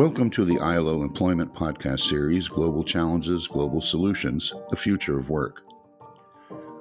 Welcome 0.00 0.30
to 0.30 0.46
the 0.46 0.58
ILO 0.60 1.02
Employment 1.02 1.52
Podcast 1.52 2.00
Series 2.00 2.48
Global 2.48 2.82
Challenges, 2.82 3.46
Global 3.46 3.82
Solutions 3.82 4.50
The 4.70 4.76
Future 4.76 5.18
of 5.18 5.28
Work. 5.28 5.60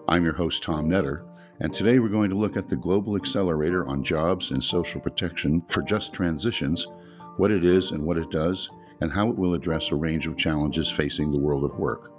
I'm 0.08 0.24
your 0.24 0.32
host, 0.32 0.64
Tom 0.64 0.88
Netter, 0.88 1.26
and 1.60 1.74
today 1.74 2.00
we're 2.00 2.08
going 2.08 2.29
to 2.29 2.38
look 2.38 2.55
at 2.55 2.70
the 2.70 2.78
Global 2.78 3.18
Accelerator 3.18 3.86
on 3.90 4.05
Jobs 4.05 4.52
and 4.52 4.63
Social 4.63 5.02
Protection 5.02 5.62
for 5.68 5.82
Just 5.82 6.14
Transitions, 6.14 6.88
what 7.36 7.52
it 7.52 7.66
is 7.66 7.92
and 7.92 8.02
what 8.05 8.18
it 8.18 8.32
does, 8.32 8.70
and 9.02 9.12
how 9.12 9.30
it 9.30 9.38
will 9.38 9.54
address 9.54 9.92
a 9.92 9.96
range 9.96 10.26
of 10.26 10.38
challenges 10.38 10.90
facing 10.90 11.30
the 11.30 11.40
world 11.40 11.66
of 11.66 11.78
work. 11.78 12.14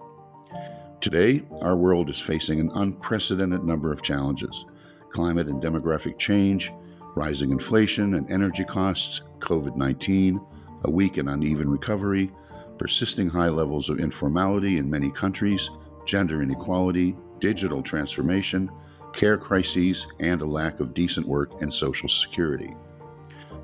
Today, 1.01 1.43
our 1.63 1.77
world 1.77 2.11
is 2.11 2.21
facing 2.21 2.61
an 2.61 2.71
unprecedented 2.75 3.65
number 3.65 3.91
of 3.91 4.03
challenges 4.03 4.67
climate 5.09 5.49
and 5.49 5.63
demographic 5.63 6.19
change, 6.19 6.75
rising 7.17 7.53
inflation 7.53 8.17
and 8.17 8.31
energy 8.31 8.65
costs, 8.65 9.23
COVID 9.39 9.77
19, 9.77 10.39
a 10.85 10.91
weak 10.91 11.17
and 11.17 11.29
uneven 11.29 11.71
recovery, 11.71 12.31
persisting 12.79 13.29
high 13.29 13.49
levels 13.49 13.91
of 13.91 14.01
informality 14.01 14.79
in 14.79 14.89
many 14.89 15.11
countries, 15.11 15.71
gender 16.07 16.43
inequality, 16.43 17.17
digital 17.39 17.83
transformation, 17.83 18.71
care 19.13 19.37
crises, 19.37 20.07
and 20.21 20.41
a 20.43 20.47
lack 20.47 20.81
of 20.81 20.95
decent 20.95 21.27
work 21.27 21.61
and 21.61 21.73
social 21.73 22.09
security. 22.09 22.75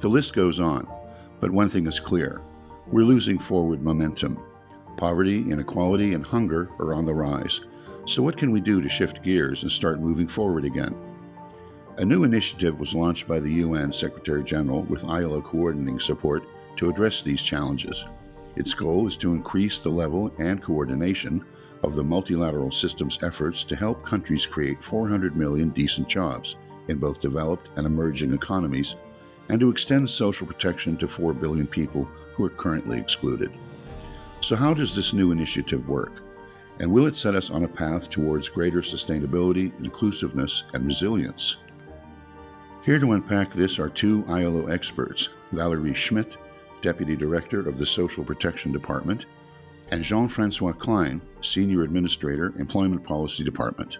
The 0.01 0.09
list 0.09 0.34
goes 0.34 0.60
on, 0.60 0.87
but 1.41 1.51
one 1.51 1.69
thing 1.69 1.87
is 1.87 2.01
clear 2.01 2.43
we're 2.88 3.05
losing 3.05 3.38
forward 3.38 3.83
momentum. 3.83 4.38
Poverty, 4.96 5.38
inequality, 5.51 6.15
and 6.15 6.24
hunger 6.24 6.71
are 6.79 6.95
on 6.95 7.05
the 7.05 7.15
rise. 7.15 7.60
So, 8.07 8.23
what 8.23 8.37
can 8.37 8.52
we 8.52 8.60
do 8.60 8.80
to 8.80 8.88
shift 8.88 9.23
gears 9.23 9.62
and 9.62 9.73
start 9.73 10.01
moving 10.01 10.29
forward 10.29 10.65
again? 10.65 10.95
A 11.98 12.05
new 12.05 12.24
initiative 12.24 12.79
was 12.79 12.95
launched 12.95 13.27
by 13.27 13.41
the 13.41 13.52
UN 13.55 13.93
Secretary 13.93 14.45
General 14.45 14.83
with 14.83 15.05
ILO 15.05 15.41
coordinating 15.41 15.98
support 15.98 16.46
to 16.77 16.91
address 16.91 17.23
these 17.23 17.43
challenges. 17.43 18.05
Its 18.57 18.73
goal 18.74 19.07
is 19.07 19.16
to 19.19 19.32
increase 19.32 19.79
the 19.79 19.91
level 19.91 20.32
and 20.38 20.63
coordination 20.63 21.45
of 21.82 21.95
the 21.95 22.05
multilateral 22.05 22.73
system's 22.73 23.19
efforts 23.23 23.65
to 23.65 23.77
help 23.77 24.05
countries 24.05 24.46
create 24.46 24.82
400 24.82 25.37
million 25.37 25.71
decent 25.71 26.09
jobs 26.09 26.57
in 26.88 26.99
both 26.99 27.21
developed 27.21 27.69
and 27.77 27.87
emerging 27.87 28.32
economies, 28.32 28.95
and 29.49 29.60
to 29.60 29.71
extend 29.71 30.09
social 30.09 30.47
protection 30.47 30.97
to 30.97 31.07
4 31.07 31.32
billion 31.35 31.66
people 31.66 32.04
who 32.35 32.45
are 32.45 32.51
currently 32.51 32.99
excluded. 32.99 33.52
So, 34.41 34.57
how 34.57 34.74
does 34.74 34.95
this 34.95 35.13
new 35.13 35.32
initiative 35.32 35.88
work? 35.88 36.23
And 36.79 36.91
will 36.91 37.07
it 37.07 37.16
set 37.16 37.35
us 37.35 37.51
on 37.51 37.65
a 37.65 37.69
path 37.69 38.10
towards 38.10 38.49
greater 38.49 38.82
sustainability, 38.82 39.73
inclusiveness, 39.82 40.65
and 40.74 40.85
resilience? 40.85 41.57
Here 42.82 42.99
to 42.99 43.13
unpack 43.13 43.52
this 43.52 43.79
are 43.79 43.88
two 43.88 44.24
ILO 44.29 44.66
experts, 44.66 45.30
Valerie 45.52 45.95
Schmitt, 45.95 46.37
Deputy 46.87 47.16
Director 47.16 47.68
of 47.68 47.79
the 47.79 47.84
Social 47.84 48.23
Protection 48.23 48.70
Department, 48.70 49.26
and 49.90 50.04
Jean 50.04 50.29
Francois 50.29 50.70
Klein, 50.70 51.20
Senior 51.40 51.82
Administrator, 51.82 52.52
Employment 52.60 53.02
Policy 53.02 53.42
Department. 53.42 53.98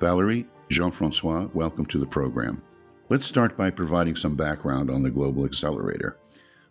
Valerie, 0.00 0.46
Jean 0.70 0.90
Francois, 0.90 1.48
welcome 1.54 1.86
to 1.86 1.98
the 1.98 2.04
program. 2.04 2.60
Let's 3.08 3.24
start 3.24 3.56
by 3.56 3.70
providing 3.70 4.16
some 4.16 4.36
background 4.36 4.90
on 4.90 5.02
the 5.02 5.08
Global 5.08 5.46
Accelerator. 5.46 6.18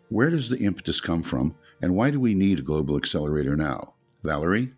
Where 0.09 0.29
does 0.29 0.49
the 0.49 0.59
impetus 0.59 1.01
come 1.01 1.23
from, 1.23 1.55
and 1.81 1.95
why 1.95 2.11
do 2.11 2.19
we 2.19 2.35
need 2.35 2.59
a 2.59 2.69
global 2.71 2.95
accelerator 2.95 3.55
now? 3.55 3.95
Valerie? 4.21 4.73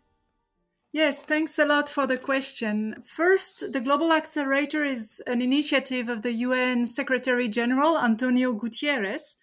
Yes, 0.94 1.24
thanks 1.24 1.60
a 1.60 1.66
lot 1.66 1.90
for 1.90 2.08
the 2.08 2.18
question. 2.18 3.04
First, 3.04 3.74
the 3.74 3.82
Global 3.82 4.14
Accelerator 4.14 4.86
is 4.86 5.22
an 5.28 5.42
initiative 5.42 6.08
of 6.08 6.22
the 6.22 6.32
UN 6.32 6.88
Secretary 6.88 7.50
General 7.50 7.98
Antonio 7.98 8.54
Guterres. 8.54 9.36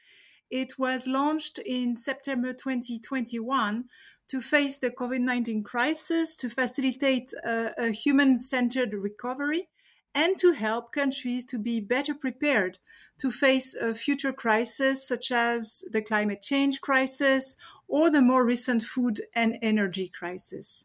It 0.53 0.79
was 0.79 1.07
launched 1.07 1.59
in 1.61 1.97
September 1.97 2.53
2021 2.53 3.85
to 4.29 4.41
face 4.43 4.79
the 4.79 4.91
COVID 4.91 5.21
19 5.21 5.63
crisis, 5.63 6.37
to 6.37 6.51
facilitate 6.51 7.33
a, 7.43 7.73
a 7.79 7.91
human 7.91 8.37
centered 8.37 8.93
recovery, 8.93 9.71
and 10.15 10.37
to 10.37 10.53
help 10.53 10.93
countries 10.93 11.47
to 11.47 11.59
be 11.59 11.81
better 11.81 12.15
prepared 12.15 12.79
to 13.17 13.31
face 13.31 13.75
a 13.75 13.95
future 13.95 14.35
crisis 14.35 15.09
such 15.09 15.33
as 15.33 15.85
the 15.91 16.03
climate 16.03 16.43
change 16.43 16.83
crisis 16.83 17.57
or 17.89 18.11
the 18.11 18.21
more 18.21 18.45
recent 18.45 18.83
food 18.83 19.23
and 19.35 19.57
energy 19.63 20.13
crisis. 20.15 20.85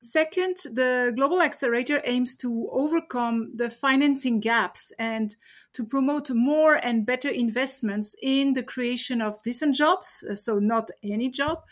Second, 0.00 0.56
the 0.74 1.12
Global 1.16 1.42
Accelerator 1.42 2.00
aims 2.04 2.36
to 2.36 2.68
overcome 2.70 3.50
the 3.54 3.68
financing 3.68 4.38
gaps 4.38 4.92
and 4.98 5.34
to 5.72 5.84
promote 5.84 6.30
more 6.30 6.74
and 6.74 7.04
better 7.04 7.28
investments 7.28 8.14
in 8.22 8.52
the 8.52 8.62
creation 8.62 9.20
of 9.20 9.42
decent 9.42 9.74
jobs, 9.74 10.24
so 10.34 10.60
not 10.60 10.90
any 11.02 11.28
job, 11.28 11.64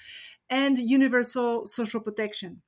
and 0.51 0.77
universal 0.77 1.65
social 1.67 2.01
protection. 2.01 2.63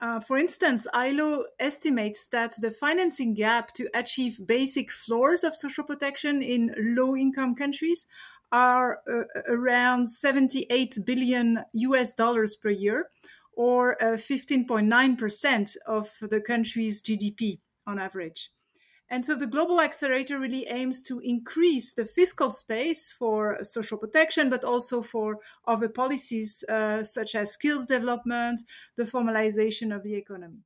Uh, 0.00 0.20
for 0.20 0.36
instance, 0.36 0.86
ILO 0.92 1.44
estimates 1.58 2.26
that 2.26 2.54
the 2.60 2.70
financing 2.70 3.32
gap 3.32 3.72
to 3.72 3.88
achieve 3.94 4.40
basic 4.46 4.90
floors 4.90 5.42
of 5.42 5.54
social 5.54 5.84
protection 5.84 6.42
in 6.42 6.74
low 6.78 7.16
income 7.16 7.54
countries 7.54 8.06
are 8.52 9.00
uh, 9.10 9.24
around 9.48 10.06
78 10.06 10.98
billion 11.04 11.64
US 11.72 12.12
dollars 12.12 12.56
per 12.56 12.70
year, 12.70 13.10
or 13.56 14.00
uh, 14.02 14.16
15.9% 14.16 15.76
of 15.86 16.12
the 16.20 16.40
country's 16.40 17.02
GDP 17.02 17.58
on 17.86 17.98
average. 17.98 18.50
And 19.08 19.24
so 19.24 19.36
the 19.36 19.46
Global 19.46 19.80
Accelerator 19.80 20.38
really 20.38 20.66
aims 20.68 21.00
to 21.02 21.20
increase 21.20 21.94
the 21.94 22.04
fiscal 22.04 22.50
space 22.50 23.10
for 23.10 23.62
social 23.62 23.98
protection, 23.98 24.50
but 24.50 24.64
also 24.64 25.00
for 25.00 25.38
other 25.66 25.88
policies 25.88 26.64
uh, 26.68 27.04
such 27.04 27.36
as 27.36 27.52
skills 27.52 27.86
development, 27.86 28.62
the 28.96 29.04
formalization 29.04 29.94
of 29.94 30.02
the 30.02 30.14
economy. 30.14 30.64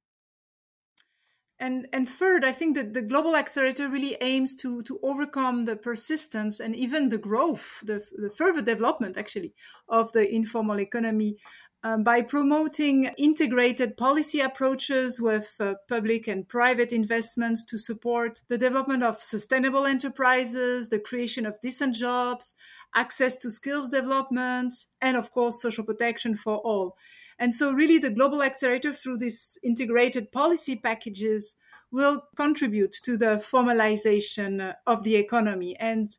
And, 1.59 1.87
and 1.93 2.09
third, 2.09 2.43
I 2.43 2.53
think 2.53 2.75
that 2.77 2.95
the 2.95 3.03
Global 3.03 3.37
Accelerator 3.37 3.91
really 3.91 4.17
aims 4.23 4.55
to, 4.56 4.83
to 4.84 4.99
overcome 5.03 5.67
the 5.67 5.77
persistence 5.77 6.59
and 6.59 6.75
even 6.75 7.11
the 7.11 7.19
growth, 7.19 7.83
the, 7.84 8.03
the 8.17 8.31
further 8.31 8.62
development 8.62 9.19
actually 9.19 9.53
of 9.87 10.11
the 10.12 10.27
informal 10.34 10.81
economy 10.81 11.37
um, 11.83 12.03
by 12.05 12.21
promoting 12.21 13.11
integrated 13.17 13.97
policy 13.97 14.41
approaches 14.41 15.21
with 15.21 15.55
uh, 15.61 15.75
public 15.89 16.29
and 16.29 16.49
private 16.49 16.93
investments 16.93 17.65
to 17.65 17.79
support 17.79 18.43
the 18.49 18.59
development 18.59 19.03
of 19.03 19.23
sustainable 19.23 19.87
enterprises, 19.87 20.89
the 20.89 20.99
creation 20.99 21.47
of 21.47 21.61
decent 21.61 21.95
jobs, 21.95 22.55
access 22.95 23.37
to 23.37 23.51
skills 23.51 23.89
development, 23.89 24.75
and 25.01 25.17
of 25.17 25.31
course, 25.31 25.63
social 25.63 25.85
protection 25.85 26.37
for 26.37 26.59
all. 26.59 26.97
And 27.39 27.55
so, 27.55 27.73
really, 27.73 27.99
the 27.99 28.11
Global 28.11 28.43
Accelerator, 28.43 28.93
through 28.93 29.17
these 29.17 29.59
integrated 29.62 30.31
policy 30.31 30.77
packages, 30.77 31.57
will 31.91 32.23
contribute 32.37 32.93
to 32.93 33.17
the 33.17 33.43
formalization 33.53 34.75
of 34.87 35.05
the 35.05 35.17
economy. 35.17 35.77
And 35.81 36.11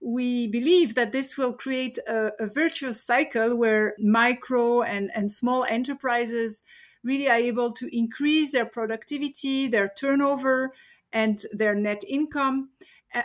we 0.00 0.46
believe 0.48 0.94
that 0.94 1.12
this 1.12 1.36
will 1.36 1.54
create 1.54 1.98
a, 2.06 2.30
a 2.38 2.46
virtuous 2.46 3.02
cycle 3.02 3.56
where 3.56 3.94
micro 3.98 4.82
and, 4.82 5.10
and 5.14 5.30
small 5.30 5.64
enterprises 5.64 6.62
really 7.02 7.28
are 7.28 7.36
able 7.36 7.72
to 7.72 7.96
increase 7.96 8.52
their 8.52 8.66
productivity, 8.66 9.68
their 9.68 9.90
turnover, 9.98 10.72
and 11.12 11.38
their 11.52 11.74
net 11.74 12.02
income, 12.08 12.70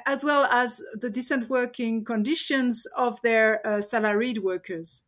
as 0.06 0.24
well 0.24 0.46
as 0.46 0.82
the 0.94 1.10
decent 1.10 1.50
working 1.50 2.04
conditions 2.04 2.86
of 2.96 3.22
their 3.22 3.66
uh, 3.66 3.82
salaried 3.82 4.40
workers. 4.40 5.02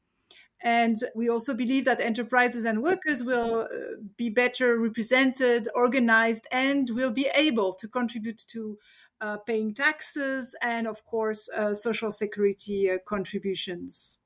And 0.64 0.98
we 1.16 1.28
also 1.28 1.54
believe 1.54 1.86
that 1.86 2.00
enterprises 2.00 2.66
and 2.66 2.84
workers 2.84 3.24
will 3.24 3.62
uh, 3.62 3.68
be 4.16 4.30
better 4.30 4.78
represented, 4.78 5.68
organized, 5.74 6.48
and 6.52 6.90
will 6.92 7.12
be 7.12 7.28
able 7.36 7.74
to 7.74 7.88
contribute 7.88 8.42
to 8.48 8.78
uh, 9.22 9.38
paying 9.38 9.74
taxes, 9.74 10.56
and 10.62 10.88
of 10.88 11.06
course, 11.06 11.48
uh, 11.56 11.74
social 11.74 12.12
security 12.12 12.90
uh, 12.90 12.98
contributions. 13.08 14.18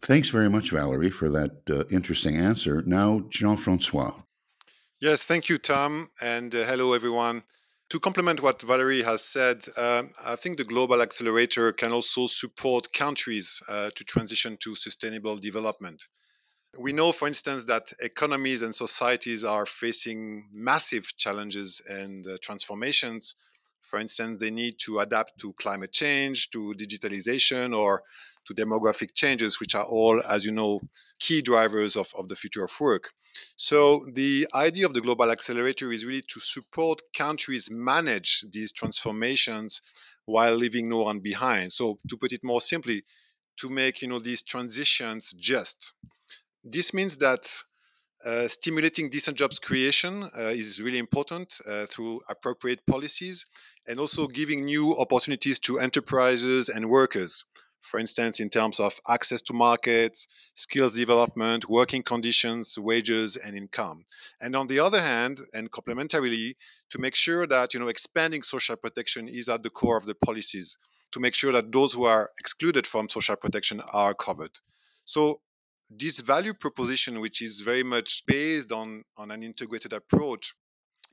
Thanks 0.00 0.30
very 0.30 0.48
much, 0.48 0.70
Valerie, 0.70 1.10
for 1.10 1.28
that 1.30 1.68
uh, 1.68 1.84
interesting 1.90 2.36
answer. 2.36 2.82
Now, 2.86 3.24
Jean 3.30 3.56
Francois. 3.56 4.14
Yes, 5.00 5.24
thank 5.24 5.48
you, 5.48 5.58
Tom, 5.58 6.08
and 6.20 6.54
uh, 6.54 6.64
hello, 6.64 6.92
everyone. 6.92 7.42
To 7.90 8.00
complement 8.00 8.42
what 8.42 8.62
Valerie 8.62 9.02
has 9.02 9.24
said, 9.24 9.64
um, 9.76 10.10
I 10.24 10.36
think 10.36 10.58
the 10.58 10.64
Global 10.64 11.00
Accelerator 11.00 11.72
can 11.72 11.92
also 11.92 12.26
support 12.26 12.92
countries 12.92 13.62
uh, 13.68 13.90
to 13.94 14.04
transition 14.04 14.58
to 14.60 14.74
sustainable 14.74 15.38
development. 15.38 16.04
We 16.78 16.92
know, 16.92 17.12
for 17.12 17.26
instance, 17.26 17.64
that 17.64 17.92
economies 17.98 18.62
and 18.62 18.74
societies 18.74 19.42
are 19.42 19.64
facing 19.66 20.48
massive 20.52 21.16
challenges 21.16 21.80
and 21.88 22.26
transformations 22.42 23.34
for 23.82 23.98
instance, 23.98 24.40
they 24.40 24.50
need 24.50 24.78
to 24.80 24.98
adapt 24.98 25.38
to 25.40 25.52
climate 25.54 25.92
change, 25.92 26.50
to 26.50 26.74
digitalization, 26.78 27.76
or 27.76 28.02
to 28.46 28.54
demographic 28.54 29.14
changes, 29.14 29.60
which 29.60 29.74
are 29.74 29.84
all, 29.84 30.22
as 30.22 30.44
you 30.44 30.52
know, 30.52 30.80
key 31.18 31.42
drivers 31.42 31.96
of, 31.96 32.12
of 32.16 32.28
the 32.28 32.36
future 32.36 32.64
of 32.64 32.80
work. 32.80 33.10
So, 33.56 34.06
the 34.12 34.48
idea 34.54 34.86
of 34.86 34.94
the 34.94 35.00
Global 35.00 35.30
Accelerator 35.30 35.92
is 35.92 36.04
really 36.04 36.22
to 36.22 36.40
support 36.40 37.00
countries 37.16 37.70
manage 37.70 38.44
these 38.50 38.72
transformations 38.72 39.80
while 40.24 40.54
leaving 40.54 40.88
no 40.88 41.02
one 41.02 41.20
behind. 41.20 41.72
So, 41.72 41.98
to 42.08 42.16
put 42.16 42.32
it 42.32 42.42
more 42.42 42.60
simply, 42.60 43.04
to 43.58 43.68
make 43.68 44.02
you 44.02 44.08
know 44.08 44.18
these 44.18 44.42
transitions 44.42 45.32
just. 45.32 45.92
This 46.64 46.92
means 46.94 47.18
that 47.18 47.62
uh, 48.24 48.48
stimulating 48.48 49.10
decent 49.10 49.36
jobs 49.36 49.58
creation 49.58 50.24
uh, 50.24 50.48
is 50.48 50.80
really 50.80 50.98
important 50.98 51.60
uh, 51.66 51.86
through 51.86 52.20
appropriate 52.28 52.84
policies 52.86 53.46
and 53.86 53.98
also 53.98 54.26
giving 54.26 54.64
new 54.64 54.96
opportunities 54.96 55.60
to 55.60 55.78
enterprises 55.78 56.68
and 56.68 56.90
workers. 56.90 57.44
For 57.80 58.00
instance, 58.00 58.40
in 58.40 58.50
terms 58.50 58.80
of 58.80 59.00
access 59.08 59.42
to 59.42 59.54
markets, 59.54 60.26
skills 60.56 60.96
development, 60.96 61.68
working 61.68 62.02
conditions, 62.02 62.76
wages, 62.78 63.36
and 63.36 63.56
income. 63.56 64.04
And 64.40 64.56
on 64.56 64.66
the 64.66 64.80
other 64.80 65.00
hand, 65.00 65.40
and 65.54 65.70
complementarily, 65.70 66.56
to 66.90 66.98
make 66.98 67.14
sure 67.14 67.46
that 67.46 67.72
you 67.72 67.80
know 67.80 67.88
expanding 67.88 68.42
social 68.42 68.76
protection 68.76 69.28
is 69.28 69.48
at 69.48 69.62
the 69.62 69.70
core 69.70 69.96
of 69.96 70.04
the 70.04 70.14
policies, 70.14 70.76
to 71.12 71.20
make 71.20 71.34
sure 71.34 71.52
that 71.52 71.72
those 71.72 71.92
who 71.94 72.04
are 72.04 72.30
excluded 72.38 72.86
from 72.86 73.08
social 73.08 73.36
protection 73.36 73.80
are 73.80 74.12
covered. 74.12 74.52
So 75.04 75.40
this 75.90 76.20
value 76.20 76.54
proposition, 76.54 77.20
which 77.20 77.42
is 77.42 77.60
very 77.60 77.82
much 77.82 78.24
based 78.26 78.72
on, 78.72 79.04
on 79.16 79.30
an 79.30 79.42
integrated 79.42 79.92
approach, 79.92 80.54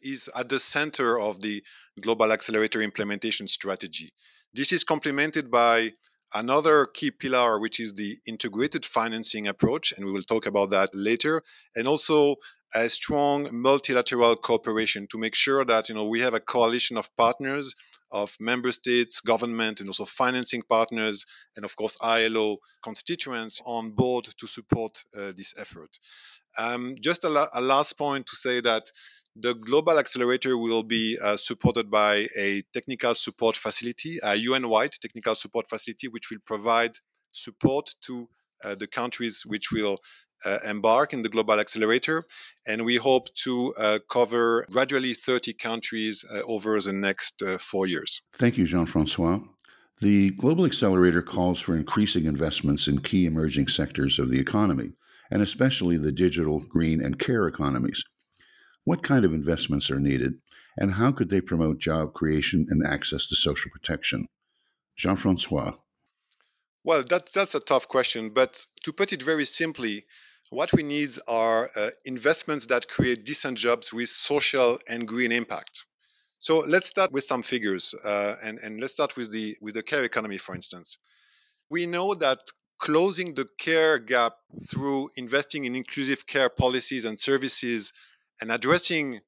is 0.02 0.30
at 0.36 0.50
the 0.50 0.60
center 0.60 1.20
of 1.20 1.42
the 1.42 1.64
Global 2.00 2.32
Accelerator 2.32 2.82
implementation 2.82 3.48
strategy. 3.48 4.12
This 4.54 4.72
is 4.72 4.84
complemented 4.84 5.50
by 5.50 5.94
another 6.34 6.86
key 6.86 7.12
pillar, 7.12 7.60
which 7.60 7.80
is 7.80 7.94
the 7.94 8.18
integrated 8.28 8.86
financing 8.86 9.48
approach, 9.48 9.94
and 9.94 10.06
we 10.06 10.12
will 10.12 10.22
talk 10.22 10.46
about 10.46 10.72
that 10.72 10.90
later, 10.94 11.42
and 11.76 11.88
also 11.88 12.36
a 12.76 12.90
strong 12.90 13.50
multilateral 13.54 14.36
cooperation 14.36 15.08
to 15.08 15.18
make 15.18 15.34
sure 15.34 15.64
that 15.64 15.88
you 15.88 15.96
know 15.96 16.06
we 16.06 16.20
have 16.20 16.34
a 16.34 16.42
coalition 16.42 16.98
of 16.98 17.16
partners 17.16 17.74
of 18.12 18.36
member 18.40 18.72
states, 18.72 19.22
government, 19.22 19.80
and 19.80 19.90
also 19.90 20.06
financing 20.06 20.62
partners, 20.62 21.26
and 21.56 21.66
of 21.66 21.76
course 21.76 21.98
ILO 22.02 22.58
constituents 22.84 23.62
on 23.66 23.92
board 23.92 24.26
to 24.38 24.48
support 24.48 25.04
uh, 25.18 25.32
this 25.36 25.54
effort. 25.58 25.90
Um, 26.58 26.96
just 27.02 27.24
a, 27.24 27.30
la- 27.30 27.50
a, 27.54 27.62
last 27.62 27.98
point 27.98 28.28
to 28.28 28.36
say 28.36 28.62
that 28.62 28.84
the 29.36 29.54
Global 29.54 30.00
Accelerator 30.00 30.58
will 30.58 30.84
be 30.84 31.18
uh, 31.22 31.36
supported 31.36 31.92
by 31.92 32.28
a 32.38 32.62
technical 32.74 33.16
support 33.16 33.58
facility, 33.58 34.20
a 34.24 34.36
UN-wide 34.36 34.94
technical 35.02 35.36
support 35.36 35.70
facility, 35.70 36.08
which 36.08 36.30
will 36.30 36.40
provide 36.46 36.92
support 37.34 37.90
to 38.06 38.30
uh, 38.64 38.76
the 38.76 38.88
countries 38.88 39.44
which 39.46 39.72
will 39.72 40.00
uh, 40.46 40.60
embark 40.64 41.14
in 41.14 41.24
the 41.24 41.30
Global 41.30 41.60
Accelerator. 41.60 42.24
And 42.68 42.86
we 42.86 42.96
hope 42.96 43.34
to 43.44 43.74
uh, 43.76 44.00
cover 44.10 44.66
gradually 44.70 45.14
30 45.14 45.54
countries 45.54 46.24
uh, 46.30 46.42
over 46.46 46.80
the 46.80 46.94
next 46.94 47.42
uh, 47.42 47.58
four 47.58 47.88
years. 47.88 48.22
Thank 48.34 48.58
you, 48.58 48.66
Jean 48.66 48.86
Francois. 48.86 49.40
The 50.02 50.32
Global 50.32 50.66
Accelerator 50.66 51.22
calls 51.22 51.60
for 51.60 51.76
increasing 51.76 52.26
investments 52.26 52.88
in 52.88 53.00
key 53.00 53.26
emerging 53.26 53.70
sectors 53.70 54.20
of 54.20 54.30
the 54.30 54.40
economy, 54.40 54.92
and 55.32 55.42
especially 55.42 55.98
the 55.98 56.12
digital, 56.12 56.60
green, 56.60 57.02
and 57.02 57.18
care 57.18 57.48
economies. 57.48 58.04
What 58.84 59.04
kind 59.04 59.24
of 59.24 59.34
investments 59.34 59.90
are 59.90 60.00
needed, 60.00 60.34
and 60.78 60.94
how 60.94 61.14
could 61.14 61.30
they 61.30 61.40
promote 61.40 61.80
job 61.80 62.14
creation 62.14 62.68
and 62.70 62.86
access 62.86 63.28
to 63.28 63.36
social 63.36 63.72
protection? 63.72 64.28
Jean 64.98 65.16
Francois. 65.16 65.74
Well, 66.84 67.04
that, 67.10 67.32
that's 67.34 67.56
a 67.56 67.60
tough 67.60 67.88
question, 67.88 68.30
but 68.30 68.64
to 68.84 68.94
put 68.94 69.14
it 69.14 69.24
very 69.24 69.46
simply, 69.46 70.06
what 70.50 70.72
we 70.74 70.84
need 70.84 71.10
are 71.28 71.70
uh, 71.76 71.90
investments 72.06 72.68
that 72.68 72.88
create 72.88 73.26
decent 73.26 73.58
jobs 73.58 73.94
with 73.94 74.10
social 74.10 74.78
and 74.88 75.08
green 75.08 75.32
impact. 75.32 75.86
So 76.40 76.60
let's 76.60 76.88
start 76.88 77.12
with 77.12 77.24
some 77.24 77.42
figures, 77.42 77.96
uh, 78.04 78.36
and, 78.44 78.60
and 78.60 78.80
let's 78.80 78.94
start 78.94 79.16
with 79.16 79.32
the 79.32 79.58
with 79.62 79.74
the 79.74 79.84
care 79.84 80.04
economy, 80.04 80.38
for 80.38 80.54
instance. 80.54 80.98
We 81.70 81.88
know 81.88 82.14
that 82.14 82.40
closing 82.78 83.34
the 83.34 83.48
care 83.58 83.98
gap 84.00 84.34
through 84.70 85.10
investing 85.16 85.66
in 85.66 85.76
inclusive 85.76 86.28
care 86.28 86.50
policies 86.50 87.06
and 87.06 87.20
services 87.20 87.94
and 88.42 88.52
addressing 88.52 89.22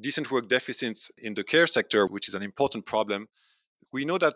decent 0.00 0.30
work 0.30 0.48
deficits 0.48 1.10
in 1.18 1.34
the 1.34 1.44
care 1.44 1.66
sector, 1.66 2.06
which 2.06 2.28
is 2.28 2.34
an 2.34 2.42
important 2.42 2.86
problem, 2.86 3.28
we 3.92 4.04
know 4.04 4.18
that 4.18 4.34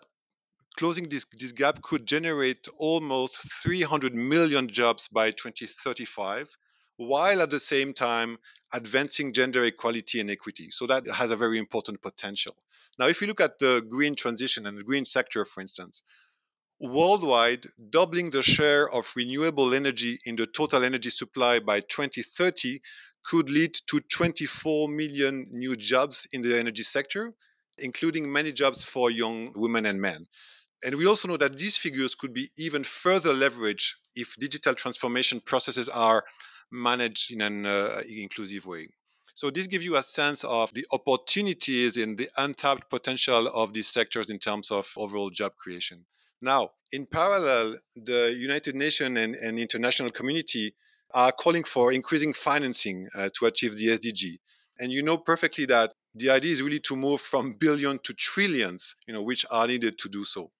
closing 0.77 1.09
this, 1.09 1.25
this 1.37 1.51
gap 1.51 1.81
could 1.81 2.05
generate 2.05 2.67
almost 2.77 3.51
300 3.63 4.15
million 4.15 4.67
jobs 4.67 5.07
by 5.07 5.31
2035 5.31 6.49
while 6.97 7.41
at 7.41 7.49
the 7.49 7.59
same 7.59 7.93
time 7.93 8.37
advancing 8.73 9.31
gender 9.31 9.63
equality 9.63 10.19
and 10.19 10.29
equity. 10.29 10.69
So 10.69 10.87
that 10.87 11.07
has 11.07 11.31
a 11.31 11.37
very 11.37 11.57
important 11.57 12.01
potential. 12.01 12.55
Now, 12.97 13.07
if 13.07 13.21
you 13.21 13.27
look 13.27 13.39
at 13.39 13.57
the 13.57 13.81
green 13.87 14.15
transition 14.15 14.65
and 14.65 14.77
the 14.77 14.83
green 14.83 15.05
sector, 15.05 15.45
for 15.45 15.61
instance, 15.61 16.01
worldwide, 16.79 17.65
doubling 17.89 18.31
the 18.31 18.43
share 18.43 18.89
of 18.89 19.11
renewable 19.15 19.73
energy 19.73 20.19
in 20.25 20.35
the 20.35 20.45
total 20.45 20.83
energy 20.83 21.09
supply 21.09 21.59
by 21.59 21.79
2030 21.79 22.81
could 23.23 23.49
lead 23.49 23.73
to 23.87 23.99
24 23.99 24.89
million 24.89 25.47
new 25.51 25.75
jobs 25.75 26.27
in 26.31 26.41
the 26.41 26.57
energy 26.57 26.83
sector, 26.83 27.33
including 27.77 28.31
many 28.31 28.51
jobs 28.51 28.83
for 28.83 29.11
young 29.11 29.53
women 29.55 29.85
and 29.85 30.01
men. 30.01 30.25
And 30.83 30.95
we 30.95 31.07
also 31.07 31.27
know 31.27 31.37
that 31.37 31.57
these 31.57 31.77
figures 31.77 32.15
could 32.15 32.33
be 32.33 32.49
even 32.57 32.83
further 32.83 33.33
leveraged 33.33 33.95
if 34.15 34.35
digital 34.37 34.73
transformation 34.75 35.41
processes 35.41 35.89
are 35.89 36.23
managed 36.71 37.33
in 37.33 37.41
an 37.41 37.65
uh, 37.65 38.01
inclusive 38.07 38.65
way. 38.65 38.87
So 39.35 39.49
this 39.49 39.67
gives 39.67 39.85
you 39.85 39.95
a 39.95 40.03
sense 40.03 40.43
of 40.43 40.73
the 40.73 40.85
opportunities 40.91 41.97
and 41.97 42.17
the 42.17 42.29
untapped 42.37 42.89
potential 42.89 43.47
of 43.47 43.73
these 43.73 43.87
sectors 43.87 44.29
in 44.29 44.37
terms 44.37 44.71
of 44.71 44.91
overall 44.97 45.29
job 45.29 45.55
creation. 45.55 46.05
Now, 46.41 46.71
in 46.91 47.05
parallel, 47.05 47.77
the 47.95 48.33
United 48.37 48.75
Nations 48.75 49.17
and, 49.17 49.35
and 49.35 49.59
international 49.59 50.11
community 50.11 50.73
are 51.13 51.31
calling 51.31 51.63
for 51.63 51.91
increasing 51.91 52.33
financing 52.33 53.09
uh, 53.13 53.29
to 53.37 53.45
achieve 53.45 53.75
the 53.75 53.87
SDG. 53.87 54.39
And 54.79 54.91
you 54.91 55.03
know 55.03 55.17
perfectly 55.17 55.65
that 55.65 55.93
the 56.15 56.29
idea 56.29 56.51
is 56.51 56.61
really 56.61 56.79
to 56.81 56.95
move 56.95 57.19
from 57.19 57.53
billion 57.53 57.99
to 57.99 58.13
trillions, 58.13 58.95
you 59.07 59.13
know, 59.13 59.21
which 59.21 59.45
are 59.51 59.67
needed 59.67 59.97
to 59.99 60.09
do 60.09 60.23
so. 60.23 60.51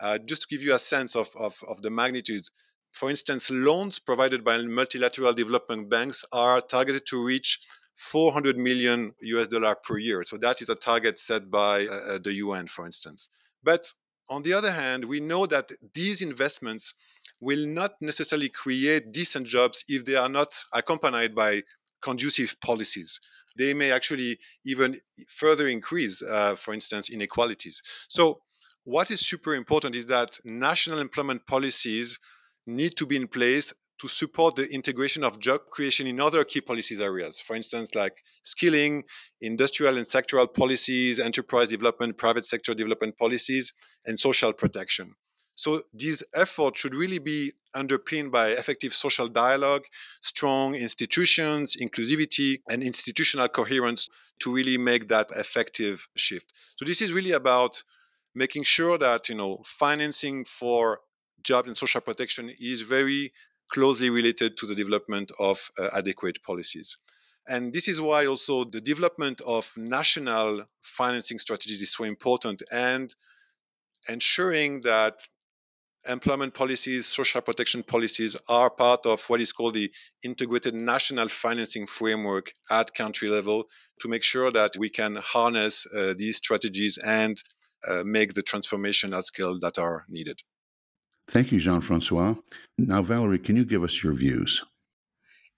Uh, 0.00 0.18
just 0.18 0.42
to 0.42 0.48
give 0.48 0.62
you 0.62 0.74
a 0.74 0.78
sense 0.78 1.16
of, 1.16 1.28
of, 1.36 1.56
of 1.68 1.80
the 1.82 1.90
magnitude, 1.90 2.44
for 2.92 3.10
instance, 3.10 3.50
loans 3.50 3.98
provided 3.98 4.44
by 4.44 4.58
multilateral 4.62 5.32
development 5.32 5.90
banks 5.90 6.24
are 6.32 6.60
targeted 6.60 7.06
to 7.06 7.24
reach 7.24 7.60
400 7.96 8.56
million 8.56 9.12
US 9.20 9.48
dollar 9.48 9.74
per 9.74 9.98
year. 9.98 10.24
So 10.24 10.36
that 10.38 10.62
is 10.62 10.68
a 10.68 10.74
target 10.74 11.18
set 11.18 11.50
by 11.50 11.86
uh, 11.86 11.92
uh 11.92 12.18
the 12.18 12.32
UN, 12.34 12.66
for 12.66 12.86
instance. 12.86 13.28
But 13.62 13.86
on 14.28 14.42
the 14.42 14.54
other 14.54 14.72
hand, 14.72 15.04
we 15.04 15.20
know 15.20 15.46
that 15.46 15.70
these 15.92 16.22
investments 16.22 16.94
will 17.40 17.66
not 17.66 17.92
necessarily 18.00 18.48
create 18.48 19.12
decent 19.12 19.46
jobs 19.46 19.84
if 19.88 20.04
they 20.04 20.16
are 20.16 20.28
not 20.28 20.54
accompanied 20.72 21.34
by 21.34 21.62
conducive 22.00 22.56
policies. 22.60 23.20
They 23.56 23.74
may 23.74 23.92
actually 23.92 24.38
even 24.64 24.96
further 25.28 25.68
increase, 25.68 26.22
uh, 26.22 26.56
for 26.56 26.74
instance, 26.74 27.10
inequalities. 27.10 27.82
So 28.08 28.40
what 28.84 29.10
is 29.10 29.26
super 29.26 29.54
important 29.54 29.96
is 29.96 30.06
that 30.06 30.38
national 30.44 30.98
employment 30.98 31.46
policies 31.46 32.20
need 32.66 32.96
to 32.96 33.06
be 33.06 33.16
in 33.16 33.28
place 33.28 33.74
to 34.00 34.08
support 34.08 34.56
the 34.56 34.66
integration 34.66 35.24
of 35.24 35.38
job 35.38 35.60
creation 35.70 36.06
in 36.06 36.20
other 36.20 36.44
key 36.44 36.60
policies 36.60 37.00
areas. 37.00 37.40
For 37.40 37.56
instance, 37.56 37.94
like 37.94 38.22
skilling, 38.42 39.04
industrial 39.40 39.96
and 39.96 40.06
sectoral 40.06 40.52
policies, 40.52 41.20
enterprise 41.20 41.68
development, 41.68 42.18
private 42.18 42.44
sector 42.44 42.74
development 42.74 43.16
policies, 43.18 43.72
and 44.04 44.18
social 44.18 44.52
protection. 44.52 45.14
So 45.54 45.82
these 45.92 46.24
efforts 46.34 46.80
should 46.80 46.94
really 46.94 47.20
be 47.20 47.52
underpinned 47.74 48.32
by 48.32 48.48
effective 48.48 48.92
social 48.92 49.28
dialogue, 49.28 49.84
strong 50.20 50.74
institutions, 50.74 51.76
inclusivity, 51.76 52.60
and 52.68 52.82
institutional 52.82 53.48
coherence 53.48 54.08
to 54.40 54.52
really 54.52 54.78
make 54.78 55.08
that 55.08 55.30
effective 55.30 56.08
shift. 56.16 56.52
So 56.76 56.84
this 56.84 57.00
is 57.02 57.12
really 57.12 57.32
about 57.32 57.82
making 58.34 58.64
sure 58.64 58.98
that 58.98 59.28
you 59.28 59.34
know 59.34 59.62
financing 59.64 60.44
for 60.44 61.00
job 61.42 61.66
and 61.66 61.76
social 61.76 62.00
protection 62.00 62.50
is 62.60 62.80
very 62.82 63.32
closely 63.70 64.10
related 64.10 64.56
to 64.58 64.66
the 64.66 64.74
development 64.74 65.32
of 65.38 65.70
uh, 65.78 65.88
adequate 65.92 66.42
policies. 66.42 66.96
And 67.46 67.72
this 67.72 67.88
is 67.88 68.00
why 68.00 68.26
also 68.26 68.64
the 68.64 68.80
development 68.80 69.42
of 69.46 69.70
national 69.76 70.64
financing 70.82 71.38
strategies 71.38 71.82
is 71.82 71.92
so 71.92 72.04
important 72.04 72.62
and 72.72 73.14
ensuring 74.08 74.80
that 74.82 75.20
employment 76.08 76.54
policies, 76.54 77.06
social 77.06 77.40
protection 77.40 77.82
policies 77.82 78.36
are 78.48 78.70
part 78.70 79.06
of 79.06 79.24
what 79.28 79.40
is 79.40 79.52
called 79.52 79.74
the 79.74 79.90
integrated 80.22 80.74
national 80.74 81.28
financing 81.28 81.86
framework 81.86 82.52
at 82.70 82.94
country 82.94 83.28
level 83.28 83.66
to 84.00 84.08
make 84.08 84.22
sure 84.22 84.50
that 84.50 84.76
we 84.78 84.90
can 84.90 85.16
harness 85.16 85.86
uh, 85.94 86.14
these 86.16 86.36
strategies 86.36 86.98
and 86.98 87.42
make 88.04 88.34
the 88.34 88.42
transformation 88.42 89.14
at 89.14 89.26
scale 89.26 89.58
that 89.60 89.78
are 89.78 90.04
needed. 90.08 90.40
Thank 91.28 91.52
you, 91.52 91.58
Jean 91.58 91.80
Francois. 91.80 92.34
Now, 92.76 93.02
Valerie, 93.02 93.38
can 93.38 93.56
you 93.56 93.64
give 93.64 93.82
us 93.82 94.02
your 94.02 94.12
views? 94.12 94.62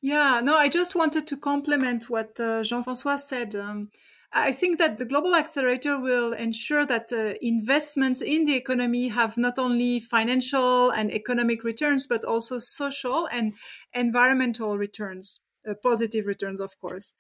Yeah, 0.01 0.41
no, 0.43 0.57
I 0.57 0.69
just 0.69 0.95
wanted 0.95 1.27
to 1.27 1.37
complement 1.37 2.09
what 2.09 2.39
uh, 2.39 2.63
Jean 2.63 2.85
Francois 2.85 3.17
said. 3.17 3.57
Um, 3.57 3.91
I 4.33 4.53
think 4.53 4.79
that 4.79 4.99
the 4.99 5.05
Global 5.05 5.35
Accelerator 5.35 5.99
will 5.99 6.33
ensure 6.33 6.85
that 6.87 7.13
uh, 7.13 7.35
investments 7.41 8.21
in 8.21 8.45
the 8.45 8.55
economy 8.55 9.09
have 9.09 9.37
not 9.37 9.59
only 9.59 9.99
financial 9.99 10.91
and 10.91 11.11
economic 11.11 11.65
returns, 11.65 12.07
but 12.07 12.25
also 12.25 12.59
social 12.59 13.27
and 13.33 13.55
environmental 13.95 14.77
returns, 14.77 15.41
uh, 15.69 15.75
positive 15.83 16.27
returns, 16.27 16.61
of 16.61 16.79
course. 16.79 17.15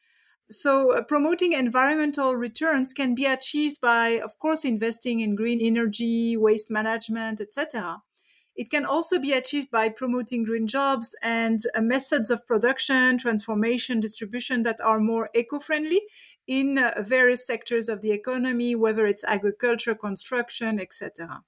So, 0.48 0.96
uh, 0.96 1.02
promoting 1.02 1.52
environmental 1.52 2.36
returns 2.36 2.92
can 2.92 3.16
be 3.16 3.26
achieved 3.26 3.80
by, 3.80 4.20
of 4.20 4.38
course, 4.38 4.64
investing 4.64 5.18
in 5.18 5.34
green 5.34 5.60
energy, 5.60 6.36
waste 6.36 6.70
management, 6.70 7.40
etc. 7.40 8.02
It 8.54 8.70
can 8.70 8.86
also 8.86 9.18
be 9.18 9.32
achieved 9.32 9.70
by 9.70 9.88
promoting 9.88 10.44
green 10.44 10.68
jobs 10.68 11.16
and 11.20 11.60
uh, 11.74 11.80
methods 11.80 12.30
of 12.30 12.46
production, 12.46 13.18
transformation, 13.18 13.98
distribution 13.98 14.62
that 14.62 14.80
are 14.80 15.00
more 15.00 15.28
eco 15.34 15.58
friendly 15.58 16.00
in 16.46 16.78
uh, 16.78 17.02
various 17.02 17.44
sectors 17.44 17.88
of 17.88 18.00
the 18.00 18.12
economy, 18.12 18.76
whether 18.76 19.06
it's 19.06 19.24
agriculture, 19.24 19.96
construction, 19.96 20.78
etc. 20.78 21.42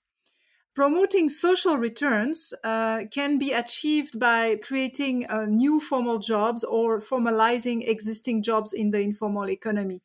Promoting 0.79 1.29
social 1.29 1.77
returns 1.77 2.55
uh, 2.63 3.01
can 3.11 3.37
be 3.37 3.51
achieved 3.51 4.21
by 4.21 4.55
creating 4.63 5.27
uh, 5.27 5.45
new 5.45 5.81
formal 5.81 6.21
jobs 6.21 6.63
or 6.63 7.01
formalizing 7.01 7.83
existing 7.85 8.45
jobs 8.45 8.73
in 8.73 8.93
the 8.93 9.01
informal 9.01 9.51
economy. 9.51 10.05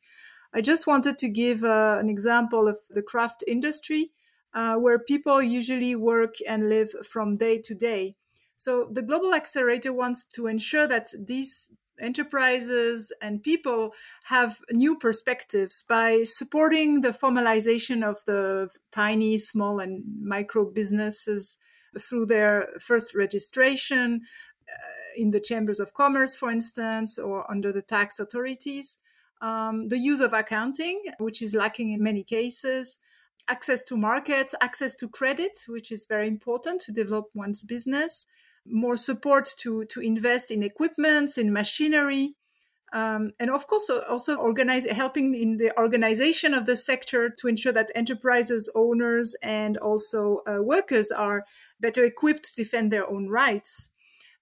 I 0.52 0.62
just 0.62 0.88
wanted 0.88 1.16
to 1.18 1.28
give 1.28 1.62
uh, 1.62 1.98
an 2.00 2.08
example 2.10 2.66
of 2.66 2.78
the 2.90 3.02
craft 3.02 3.44
industry 3.46 4.10
uh, 4.52 4.74
where 4.74 4.98
people 4.98 5.40
usually 5.40 5.94
work 5.94 6.34
and 6.44 6.68
live 6.68 6.90
from 7.06 7.36
day 7.36 7.58
to 7.58 7.74
day. 7.76 8.16
So 8.56 8.88
the 8.90 9.02
Global 9.02 9.32
Accelerator 9.32 9.92
wants 9.92 10.24
to 10.34 10.48
ensure 10.48 10.88
that 10.88 11.10
these 11.24 11.70
enterprises 12.00 13.12
and 13.20 13.42
people 13.42 13.94
have 14.24 14.60
new 14.72 14.96
perspectives 14.96 15.82
by 15.88 16.22
supporting 16.24 17.00
the 17.00 17.10
formalization 17.10 18.02
of 18.02 18.24
the 18.26 18.68
tiny, 18.90 19.38
small, 19.38 19.80
and 19.80 20.02
micro 20.20 20.64
businesses 20.70 21.58
through 21.98 22.26
their 22.26 22.68
first 22.80 23.14
registration 23.14 24.22
uh, 24.68 25.22
in 25.22 25.30
the 25.30 25.40
chambers 25.40 25.80
of 25.80 25.94
commerce, 25.94 26.34
for 26.34 26.50
instance, 26.50 27.18
or 27.18 27.48
under 27.50 27.72
the 27.72 27.82
tax 27.82 28.18
authorities. 28.18 28.98
Um, 29.40 29.88
the 29.88 29.98
use 29.98 30.20
of 30.20 30.32
accounting, 30.32 31.02
which 31.18 31.42
is 31.42 31.54
lacking 31.54 31.92
in 31.92 32.02
many 32.02 32.24
cases, 32.24 32.98
access 33.48 33.84
to 33.84 33.96
markets, 33.96 34.54
access 34.60 34.94
to 34.96 35.08
credit, 35.08 35.58
which 35.68 35.92
is 35.92 36.06
very 36.06 36.28
important 36.28 36.80
to 36.82 36.92
develop 36.92 37.26
one's 37.34 37.62
business, 37.62 38.26
more 38.66 38.96
support 38.96 39.48
to, 39.58 39.84
to 39.86 40.00
invest 40.00 40.50
in 40.50 40.62
equipment, 40.62 41.36
in 41.38 41.52
machinery, 41.52 42.34
um, 42.94 43.32
and 43.40 43.50
of 43.50 43.66
course 43.66 43.90
also 43.90 44.36
organize 44.36 44.86
helping 44.86 45.34
in 45.34 45.56
the 45.56 45.76
organization 45.76 46.54
of 46.54 46.64
the 46.64 46.76
sector 46.76 47.28
to 47.28 47.48
ensure 47.48 47.72
that 47.72 47.90
enterprises 47.94 48.70
owners 48.76 49.34
and 49.42 49.76
also 49.78 50.42
uh, 50.46 50.62
workers 50.62 51.10
are 51.10 51.44
better 51.80 52.04
equipped 52.04 52.44
to 52.44 52.54
defend 52.54 52.92
their 52.92 53.10
own 53.10 53.28
rights 53.28 53.90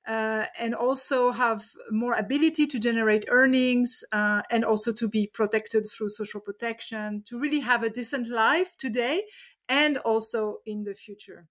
uh, 0.07 0.45
and 0.59 0.75
also 0.75 1.31
have 1.31 1.65
more 1.91 2.15
ability 2.15 2.67
to 2.67 2.79
generate 2.79 3.25
earnings 3.29 4.05
uh, 4.13 4.43
and 4.51 4.65
also 4.65 4.93
to 4.93 5.09
be 5.09 5.27
protected 5.33 5.87
through 5.87 6.11
social 6.11 6.41
protection 6.41 7.23
to 7.27 7.39
really 7.39 7.61
have 7.61 7.83
a 7.83 7.91
decent 7.91 8.29
life 8.29 8.77
today 8.77 9.23
and 9.69 9.97
also 9.99 10.59
in 10.67 10.85
the 10.85 10.95
future. 10.95 11.47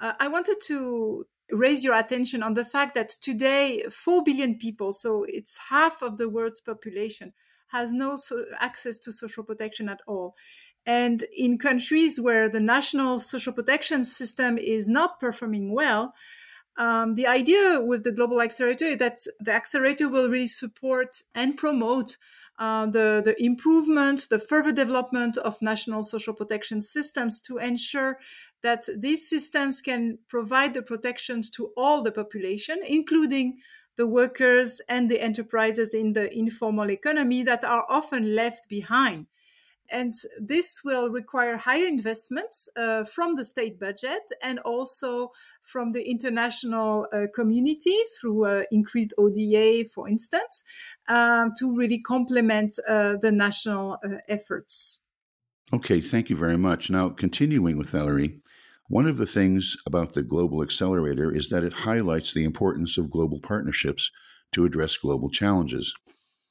Uh, 0.00 0.12
I 0.18 0.28
wanted 0.28 0.56
to 0.66 1.26
raise 1.52 1.84
your 1.84 1.94
attention 1.94 2.42
on 2.42 2.54
the 2.54 2.64
fact 2.64 2.94
that 2.94 3.10
today 3.20 3.84
4 3.90 4.22
billion 4.22 4.56
people, 4.56 4.92
so 4.92 5.24
it's 5.28 5.58
half 5.68 6.02
of 6.02 6.16
the 6.16 6.28
world's 6.28 6.60
population, 6.60 7.32
has 7.68 7.92
no 7.92 8.16
so 8.16 8.44
access 8.58 8.98
to 8.98 9.12
social 9.12 9.44
protection 9.44 9.88
at 9.88 10.00
all. 10.06 10.34
And 10.86 11.24
in 11.36 11.58
countries 11.58 12.20
where 12.20 12.48
the 12.48 12.60
national 12.60 13.20
social 13.20 13.52
protection 13.52 14.02
system 14.04 14.58
is 14.58 14.88
not 14.88 15.20
performing 15.20 15.74
well, 15.74 16.14
um, 16.78 17.14
the 17.14 17.26
idea 17.26 17.80
with 17.80 18.04
the 18.04 18.12
global 18.12 18.40
accelerator 18.40 18.86
is 18.86 18.96
that 18.98 19.18
the 19.38 19.52
accelerator 19.52 20.08
will 20.08 20.30
really 20.30 20.46
support 20.46 21.22
and 21.34 21.56
promote 21.56 22.16
uh, 22.58 22.86
the, 22.86 23.22
the 23.24 23.34
improvement, 23.42 24.26
the 24.30 24.38
further 24.38 24.72
development 24.72 25.36
of 25.38 25.60
national 25.60 26.02
social 26.02 26.34
protection 26.34 26.80
systems 26.80 27.40
to 27.40 27.58
ensure 27.58 28.18
that 28.62 28.84
these 28.96 29.28
systems 29.28 29.80
can 29.80 30.18
provide 30.28 30.74
the 30.74 30.82
protections 30.82 31.50
to 31.50 31.72
all 31.76 32.02
the 32.02 32.12
population, 32.12 32.78
including 32.86 33.58
the 33.96 34.06
workers 34.06 34.80
and 34.88 35.10
the 35.10 35.20
enterprises 35.20 35.94
in 35.94 36.12
the 36.12 36.32
informal 36.36 36.90
economy 36.90 37.42
that 37.42 37.64
are 37.64 37.84
often 37.88 38.34
left 38.34 38.68
behind 38.68 39.26
and 39.90 40.12
this 40.40 40.82
will 40.84 41.10
require 41.10 41.56
higher 41.56 41.86
investments 41.86 42.68
uh, 42.76 43.04
from 43.04 43.34
the 43.34 43.44
state 43.44 43.78
budget 43.78 44.22
and 44.42 44.58
also 44.60 45.32
from 45.62 45.92
the 45.92 46.08
international 46.08 47.06
uh, 47.12 47.26
community 47.34 47.96
through 48.18 48.44
uh, 48.46 48.62
increased 48.70 49.12
ODA, 49.18 49.84
for 49.92 50.08
instance, 50.08 50.64
um, 51.08 51.52
to 51.58 51.76
really 51.76 52.00
complement 52.00 52.78
uh, 52.88 53.16
the 53.20 53.32
national 53.32 53.98
uh, 54.04 54.18
efforts. 54.28 54.99
Okay, 55.72 56.00
thank 56.00 56.28
you 56.28 56.36
very 56.36 56.58
much. 56.58 56.90
Now, 56.90 57.10
continuing 57.10 57.78
with 57.78 57.90
Valerie, 57.90 58.40
one 58.88 59.06
of 59.06 59.18
the 59.18 59.26
things 59.26 59.76
about 59.86 60.14
the 60.14 60.22
Global 60.22 60.62
Accelerator 60.62 61.30
is 61.30 61.48
that 61.50 61.62
it 61.62 61.72
highlights 61.72 62.34
the 62.34 62.42
importance 62.42 62.98
of 62.98 63.10
global 63.10 63.38
partnerships 63.38 64.10
to 64.50 64.64
address 64.64 64.96
global 64.96 65.30
challenges. 65.30 65.94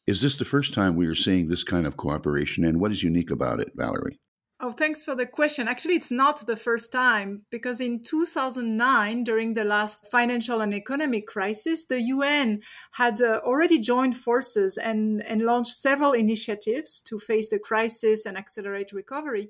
Is 0.08 0.22
this 0.22 0.38
the 0.38 0.46
first 0.46 0.74
time 0.74 0.96
we 0.96 1.06
are 1.06 1.16
seeing 1.16 1.50
this 1.50 1.66
kind 1.66 1.86
of 1.86 1.98
cooperation, 1.98 2.64
and 2.64 2.80
what 2.80 2.94
is 2.94 3.04
unique 3.04 3.30
about 3.30 3.60
it, 3.60 3.74
Valerie? 3.76 4.22
Oh, 4.62 4.72
thanks 4.74 5.06
for 5.06 5.16
the 5.16 5.26
question. 5.26 5.70
Actually, 5.70 5.96
it's 5.96 6.12
not 6.12 6.46
the 6.46 6.58
first 6.58 6.92
time 6.92 7.44
because 7.50 7.80
in 7.80 8.04
2009, 8.04 9.24
during 9.24 9.54
the 9.54 9.64
last 9.64 10.08
financial 10.12 10.60
and 10.60 10.76
economic 10.76 11.28
crisis, 11.28 11.86
the 11.86 12.02
UN 12.02 12.60
had 12.92 13.22
uh, 13.22 13.40
already 13.46 13.80
joined 13.80 14.18
forces 14.18 14.78
and, 14.78 15.24
and 15.24 15.44
launched 15.44 15.82
several 15.82 16.12
initiatives 16.12 17.00
to 17.02 17.20
face 17.20 17.52
the 17.52 17.60
crisis 17.60 18.26
and 18.26 18.38
accelerate 18.38 18.92
recovery 18.92 19.50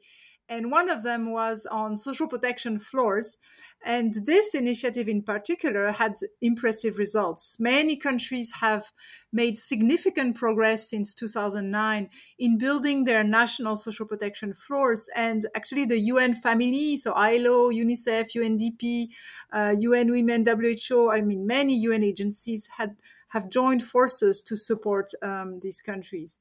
and 0.49 0.71
one 0.71 0.89
of 0.89 1.03
them 1.03 1.31
was 1.31 1.67
on 1.67 1.95
social 1.95 2.27
protection 2.27 2.79
floors. 2.79 3.37
And 3.85 4.13
this 4.25 4.55
initiative 4.55 5.07
in 5.07 5.21
particular 5.23 5.91
had 5.91 6.15
impressive 6.41 6.97
results. 6.97 7.57
Many 7.59 7.95
countries 7.95 8.51
have 8.59 8.91
made 9.31 9.57
significant 9.57 10.35
progress 10.35 10.89
since 10.89 11.15
2009 11.15 12.09
in 12.39 12.57
building 12.57 13.05
their 13.05 13.23
national 13.23 13.77
social 13.77 14.05
protection 14.05 14.53
floors. 14.53 15.09
And 15.15 15.45
actually, 15.55 15.85
the 15.85 15.99
UN 15.99 16.33
family, 16.33 16.97
so 16.97 17.13
ILO, 17.13 17.71
UNICEF, 17.71 18.33
UNDP, 18.35 19.07
uh, 19.53 19.75
UN 19.77 20.11
Women, 20.11 20.43
WHO, 20.45 21.11
I 21.11 21.21
mean, 21.21 21.47
many 21.47 21.75
UN 21.75 22.03
agencies 22.03 22.67
had 22.77 22.97
have 23.29 23.49
joined 23.49 23.83
forces 23.83 24.41
to 24.41 24.57
support 24.57 25.11
um, 25.21 25.59
these 25.61 25.81
countries. 25.81 26.39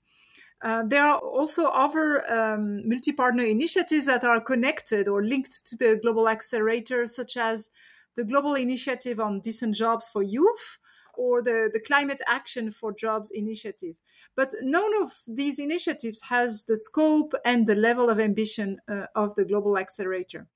Uh, 0.61 0.83
there 0.87 1.05
are 1.05 1.19
also 1.19 1.67
other 1.67 2.31
um, 2.33 2.88
multi 2.88 3.12
partner 3.12 3.45
initiatives 3.45 4.07
that 4.07 4.25
are 4.25 4.41
connected 4.41 5.07
or 5.07 5.25
linked 5.25 5.65
to 5.67 5.77
the 5.77 5.99
Global 6.03 6.29
Accelerator, 6.29 7.07
such 7.07 7.37
as 7.37 7.71
the 8.17 8.25
Global 8.25 8.55
Initiative 8.55 9.21
on 9.21 9.41
Decent 9.41 9.77
Jobs 9.77 10.09
for 10.09 10.23
Youth 10.23 10.79
or 11.15 11.43
the, 11.43 11.71
the 11.73 11.81
Climate 11.81 12.21
Action 12.27 12.71
for 12.71 12.93
Jobs 12.93 13.31
initiative. 13.31 13.97
But 14.37 14.55
none 14.62 14.91
of 15.03 15.12
these 15.27 15.59
initiatives 15.59 16.23
has 16.23 16.65
the 16.65 16.77
scope 16.77 17.35
and 17.45 17.67
the 17.67 17.75
level 17.75 18.11
of 18.11 18.19
ambition 18.19 18.79
uh, 18.88 19.07
of 19.15 19.35
the 19.35 19.45
Global 19.45 19.79
Accelerator. 19.79 20.47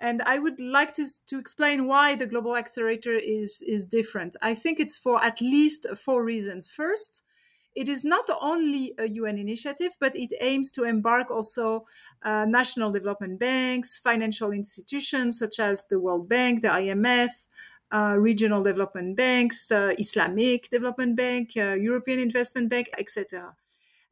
And 0.00 0.22
I 0.22 0.38
would 0.38 0.58
like 0.58 0.94
to, 0.94 1.06
to 1.26 1.38
explain 1.38 1.86
why 1.86 2.16
the 2.16 2.26
Global 2.26 2.56
Accelerator 2.56 3.14
is, 3.14 3.62
is 3.66 3.84
different. 3.84 4.36
I 4.40 4.54
think 4.54 4.80
it's 4.80 4.96
for 4.96 5.22
at 5.22 5.40
least 5.40 5.86
four 5.96 6.24
reasons. 6.24 6.68
First, 6.68 7.22
it 7.74 7.88
is 7.88 8.04
not 8.04 8.28
only 8.40 8.94
a 8.98 9.08
UN 9.08 9.38
initiative, 9.38 9.96
but 10.00 10.16
it 10.16 10.32
aims 10.40 10.70
to 10.72 10.84
embark 10.84 11.30
also 11.30 11.86
uh, 12.22 12.44
national 12.44 12.90
development 12.90 13.38
banks, 13.38 13.96
financial 13.96 14.50
institutions 14.50 15.38
such 15.38 15.58
as 15.60 15.86
the 15.86 15.98
World 15.98 16.28
Bank, 16.28 16.62
the 16.62 16.68
IMF, 16.68 17.30
uh, 17.92 18.16
regional 18.18 18.62
development 18.62 19.16
banks, 19.16 19.70
uh, 19.70 19.92
Islamic 19.98 20.68
Development 20.70 21.16
Bank, 21.16 21.52
uh, 21.56 21.74
European 21.74 22.20
Investment 22.20 22.68
Bank, 22.68 22.88
etc. 22.98 23.54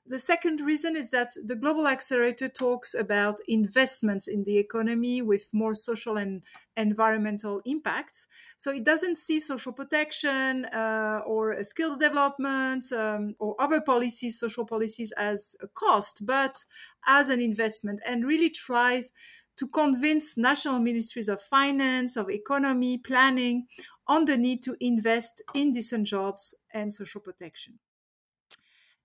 The 0.09 0.19
second 0.19 0.63
reason 0.63 0.97
is 0.97 1.11
that 1.11 1.35
the 1.45 1.55
Global 1.55 1.87
Accelerator 1.87 2.49
talks 2.49 2.95
about 2.95 3.41
investments 3.47 4.27
in 4.27 4.45
the 4.45 4.57
economy 4.57 5.21
with 5.21 5.51
more 5.53 5.75
social 5.75 6.17
and 6.17 6.43
environmental 6.79 7.61
impacts. 7.67 8.27
So 8.57 8.73
it 8.73 8.85
doesn't 8.85 9.17
see 9.17 9.39
social 9.39 9.75
protection 9.75 10.65
uh, 10.65 11.21
or 11.27 11.63
skills 11.63 11.99
development 11.99 12.91
um, 12.91 13.35
or 13.39 13.55
other 13.61 13.83
policies, 13.83 14.41
social 14.41 14.65
policies, 14.65 15.13
as 15.13 15.55
a 15.61 15.69
cost, 15.69 16.25
but 16.25 16.65
as 17.07 17.29
an 17.29 17.43
investment 17.43 18.01
and 18.07 18.25
really 18.25 18.49
tries 18.49 19.13
to 19.57 19.69
convince 19.69 20.39
national 20.39 20.79
ministries 20.79 21.29
of 21.29 21.39
finance, 21.43 22.17
of 22.17 22.31
economy, 22.31 22.97
planning 22.97 23.67
on 24.07 24.25
the 24.25 24.39
need 24.39 24.63
to 24.63 24.75
invest 24.81 25.43
in 25.53 25.71
decent 25.71 26.07
jobs 26.07 26.55
and 26.73 26.95
social 26.95 27.21
protection. 27.21 27.79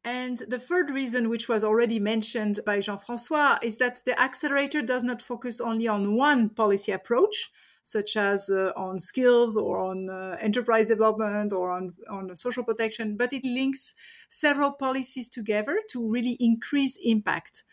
And 0.05 0.37
the 0.49 0.59
third 0.59 0.89
reason, 0.89 1.29
which 1.29 1.47
was 1.47 1.63
already 1.63 1.99
mentioned 1.99 2.59
by 2.65 2.81
Jean 2.81 2.97
Francois, 2.97 3.57
is 3.61 3.77
that 3.77 4.01
the 4.05 4.19
accelerator 4.19 4.81
does 4.81 5.03
not 5.03 5.21
focus 5.21 5.61
only 5.61 5.87
on 5.87 6.15
one 6.15 6.49
policy 6.49 6.91
approach, 6.91 7.51
such 7.85 8.17
as 8.17 8.49
uh, 8.49 8.71
on 8.75 8.99
skills 8.99 9.55
or 9.55 9.77
on 9.77 10.09
uh, 10.09 10.37
enterprise 10.41 10.87
development 10.87 11.53
or 11.53 11.71
on, 11.71 11.93
on 12.09 12.35
social 12.35 12.63
protection, 12.63 13.15
but 13.15 13.31
it 13.31 13.43
links 13.45 13.93
several 14.29 14.71
policies 14.71 15.29
together 15.29 15.79
to 15.89 16.09
really 16.09 16.37
increase 16.39 16.97
impact. 17.03 17.63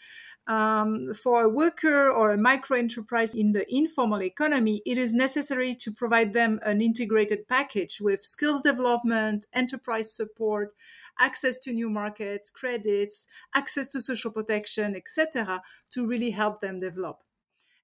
Um, 0.46 1.14
for 1.14 1.44
a 1.44 1.48
worker 1.48 2.10
or 2.10 2.32
a 2.32 2.38
micro 2.38 2.76
enterprise 2.76 3.34
in 3.34 3.52
the 3.52 3.64
informal 3.72 4.22
economy, 4.22 4.82
it 4.84 4.98
is 4.98 5.14
necessary 5.14 5.74
to 5.74 5.92
provide 5.92 6.32
them 6.32 6.58
an 6.64 6.80
integrated 6.80 7.46
package 7.46 8.00
with 8.00 8.24
skills 8.24 8.62
development, 8.62 9.46
enterprise 9.52 10.12
support, 10.12 10.72
access 11.20 11.58
to 11.58 11.72
new 11.72 11.90
markets, 11.90 12.50
credits, 12.50 13.26
access 13.54 13.88
to 13.88 14.00
social 14.00 14.30
protection, 14.32 14.96
etc., 14.96 15.62
to 15.90 16.06
really 16.06 16.30
help 16.30 16.60
them 16.60 16.78
develop. 16.80 17.18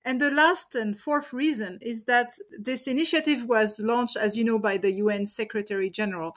And 0.06 0.20
the 0.20 0.30
last 0.30 0.76
and 0.76 0.96
fourth 0.96 1.32
reason 1.32 1.80
is 1.82 2.04
that 2.04 2.34
this 2.56 2.86
initiative 2.86 3.44
was 3.44 3.80
launched, 3.80 4.16
as 4.16 4.36
you 4.36 4.44
know, 4.44 4.56
by 4.56 4.76
the 4.76 4.92
UN 4.92 5.26
Secretary 5.26 5.90
General. 5.90 6.36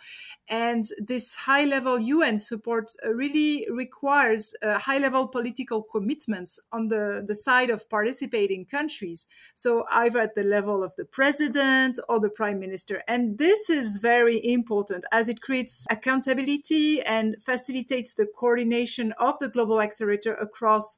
And 0.50 0.86
this 0.98 1.36
high 1.36 1.66
level 1.66 2.00
UN 2.00 2.40
support 2.40 2.92
uh, 3.06 3.14
really 3.14 3.68
requires 3.70 4.56
uh, 4.64 4.80
high 4.80 4.98
level 4.98 5.28
political 5.28 5.84
commitments 5.84 6.60
on 6.72 6.88
the, 6.88 7.24
the 7.24 7.36
side 7.36 7.70
of 7.70 7.88
participating 7.88 8.66
countries. 8.66 9.28
So, 9.54 9.86
either 9.92 10.20
at 10.20 10.34
the 10.34 10.44
level 10.44 10.84
of 10.84 10.96
the 10.96 11.06
president 11.06 12.00
or 12.10 12.20
the 12.20 12.30
prime 12.30 12.60
minister. 12.60 13.04
And 13.08 13.38
this 13.38 13.70
is 13.70 14.00
very 14.00 14.44
important 14.44 15.06
as 15.12 15.30
it 15.30 15.42
creates 15.42 15.86
accountability 15.92 17.04
and 17.04 17.36
facilitates 17.40 18.16
the 18.16 18.26
coordination 18.26 19.14
of 19.20 19.38
the 19.38 19.50
global 19.50 19.80
accelerator 19.80 20.34
across 20.34 20.98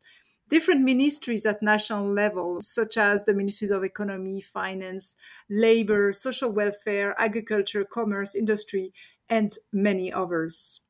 different 0.51 0.81
ministries 0.81 1.46
at 1.46 1.63
national 1.63 2.12
level, 2.12 2.62
such 2.62 2.98
as 2.98 3.24
the 3.24 3.34
ministries 3.34 3.72
of 3.72 3.86
economy, 3.86 4.41
finance, 4.41 5.15
labor, 5.50 6.12
social 6.12 6.51
welfare, 6.53 7.15
agriculture, 7.17 7.86
commerce, 7.86 8.36
industry, 8.36 8.93
and 9.29 9.58
many 9.72 10.12
others. 10.12 10.81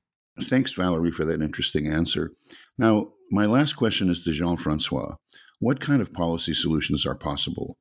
Thanks, 0.41 0.73
Valerie, 0.73 1.11
for 1.11 1.25
that 1.25 1.43
interesting 1.43 1.87
answer. 1.87 2.31
Now, 2.79 3.13
my 3.29 3.45
last 3.45 3.73
question 3.73 4.09
is 4.09 4.23
to 4.23 4.31
Jean 4.31 4.57
Francois. 4.57 5.15
What 5.59 5.79
kind 5.79 6.01
of 6.01 6.11
policy 6.11 6.55
solutions 6.55 7.05
are 7.05 7.13
possible? 7.13 7.77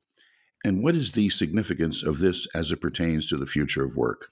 And 0.63 0.83
what 0.83 0.95
is 0.95 1.13
the 1.13 1.31
significance 1.31 2.03
of 2.03 2.19
this 2.19 2.47
as 2.53 2.71
it 2.71 2.79
pertains 2.79 3.27
to 3.29 3.37
the 3.37 3.47
future 3.47 3.83
of 3.83 3.95
work? 3.95 4.27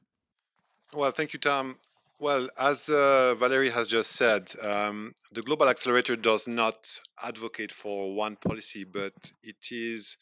Well, 0.94 1.10
thank 1.10 1.34
you, 1.34 1.40
Tom. 1.40 1.78
Well, 2.22 2.50
as 2.58 2.90
uh, 2.90 3.36
Valerie 3.36 3.70
has 3.70 3.88
just 3.88 4.12
said, 4.12 4.52
um, 4.62 5.14
the 5.32 5.42
Global 5.42 5.70
Accelerator 5.70 6.18
does 6.18 6.50
not 6.50 7.00
advocate 7.24 7.72
for 7.72 8.14
one 8.14 8.36
policy, 8.36 8.84
but 8.84 9.14
it 9.42 9.72
is 9.72 10.18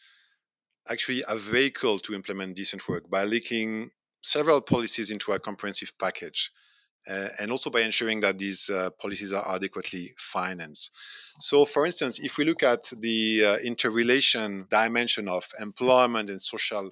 actually 0.88 1.24
a 1.28 1.36
vehicle 1.36 1.98
to 2.00 2.14
implement 2.14 2.56
decent 2.56 2.88
work 2.88 3.10
by 3.10 3.24
linking 3.24 3.90
several 4.22 4.62
policies 4.62 5.10
into 5.10 5.32
a 5.32 5.40
comprehensive 5.40 5.92
package. 6.00 6.52
Uh, 7.10 7.30
and 7.40 7.50
also 7.52 7.72
by 7.72 7.82
ensuring 7.82 8.20
that 8.20 8.38
these 8.38 8.70
uh, 8.70 8.90
policies 9.02 9.34
are 9.34 9.56
adequately 9.56 10.14
financed. 10.20 10.94
So, 11.40 11.66
for 11.66 11.86
instance, 11.86 12.20
if 12.20 12.38
we 12.38 12.44
look 12.44 12.62
at 12.64 12.92
the 12.96 13.46
uh, 13.46 13.58
interrelation 13.58 14.68
dimension 14.70 15.30
of 15.30 15.50
employment 15.60 16.30
and 16.30 16.42
social 16.42 16.92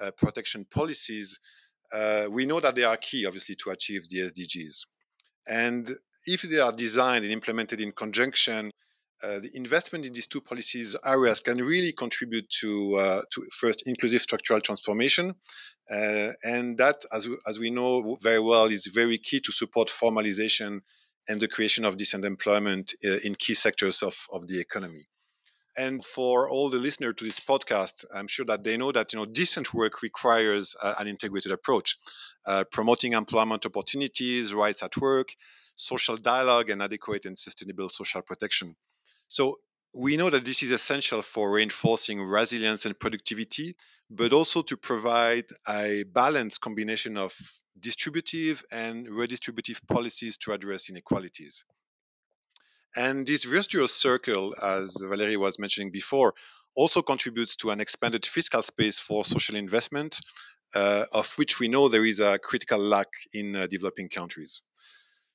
uh, 0.00 0.10
protection 0.12 0.66
policies, 0.70 1.40
uh, 1.92 2.26
we 2.30 2.46
know 2.46 2.60
that 2.60 2.74
they 2.74 2.84
are 2.84 2.96
key, 2.96 3.26
obviously, 3.26 3.56
to 3.56 3.70
achieve 3.70 4.08
the 4.08 4.20
SDGs. 4.20 4.86
And 5.46 5.88
if 6.26 6.42
they 6.42 6.58
are 6.58 6.72
designed 6.72 7.24
and 7.24 7.32
implemented 7.32 7.80
in 7.80 7.92
conjunction, 7.92 8.70
uh, 9.22 9.38
the 9.38 9.50
investment 9.54 10.04
in 10.04 10.12
these 10.12 10.26
two 10.26 10.40
policies 10.40 10.94
areas 11.04 11.40
can 11.40 11.58
really 11.58 11.92
contribute 11.92 12.48
to, 12.60 12.96
uh, 12.96 13.22
to 13.32 13.46
first 13.50 13.88
inclusive 13.88 14.20
structural 14.20 14.60
transformation, 14.60 15.34
uh, 15.90 16.32
and 16.42 16.78
that, 16.78 17.02
as 17.12 17.28
we, 17.28 17.36
as 17.46 17.58
we 17.58 17.70
know 17.70 18.18
very 18.20 18.40
well, 18.40 18.66
is 18.66 18.86
very 18.86 19.18
key 19.18 19.40
to 19.40 19.52
support 19.52 19.88
formalization 19.88 20.80
and 21.28 21.40
the 21.40 21.48
creation 21.48 21.84
of 21.84 21.96
decent 21.96 22.24
employment 22.24 22.92
uh, 23.04 23.16
in 23.24 23.34
key 23.34 23.54
sectors 23.54 24.02
of, 24.02 24.16
of 24.30 24.46
the 24.48 24.60
economy. 24.60 25.06
And 25.78 26.04
for 26.04 26.48
all 26.50 26.70
the 26.70 26.78
listeners 26.78 27.14
to 27.16 27.24
this 27.24 27.40
podcast, 27.40 28.04
I'm 28.14 28.26
sure 28.28 28.46
that 28.46 28.64
they 28.64 28.76
know 28.76 28.92
that 28.92 29.12
you 29.12 29.18
know 29.18 29.26
decent 29.26 29.74
work 29.74 30.02
requires 30.02 30.74
uh, 30.82 30.94
an 30.98 31.06
integrated 31.08 31.52
approach, 31.52 31.98
uh, 32.46 32.64
promoting 32.64 33.12
employment 33.12 33.66
opportunities, 33.66 34.54
rights 34.54 34.82
at 34.82 34.96
work, 34.96 35.28
social 35.76 36.16
dialogue, 36.16 36.70
and 36.70 36.82
adequate 36.82 37.26
and 37.26 37.38
sustainable 37.38 37.88
social 37.90 38.22
protection. 38.22 38.74
So 39.28 39.58
we 39.94 40.16
know 40.16 40.30
that 40.30 40.44
this 40.44 40.62
is 40.62 40.70
essential 40.70 41.22
for 41.22 41.50
reinforcing 41.50 42.22
resilience 42.22 42.86
and 42.86 42.98
productivity, 42.98 43.76
but 44.10 44.32
also 44.32 44.62
to 44.62 44.76
provide 44.76 45.46
a 45.68 46.04
balanced 46.04 46.60
combination 46.60 47.16
of 47.16 47.34
distributive 47.78 48.62
and 48.70 49.06
redistributive 49.08 49.86
policies 49.86 50.36
to 50.38 50.52
address 50.52 50.90
inequalities. 50.90 51.64
And 52.96 53.26
this 53.26 53.44
virtuous 53.44 53.94
circle, 53.94 54.54
as 54.60 54.96
Valerie 55.02 55.36
was 55.36 55.58
mentioning 55.58 55.90
before, 55.90 56.34
also 56.74 57.02
contributes 57.02 57.56
to 57.56 57.70
an 57.70 57.80
expanded 57.80 58.24
fiscal 58.24 58.62
space 58.62 58.98
for 58.98 59.22
social 59.22 59.56
investment, 59.56 60.18
uh, 60.74 61.04
of 61.12 61.30
which 61.36 61.60
we 61.60 61.68
know 61.68 61.88
there 61.88 62.06
is 62.06 62.20
a 62.20 62.38
critical 62.38 62.78
lack 62.78 63.08
in 63.34 63.54
uh, 63.54 63.66
developing 63.66 64.08
countries. 64.08 64.62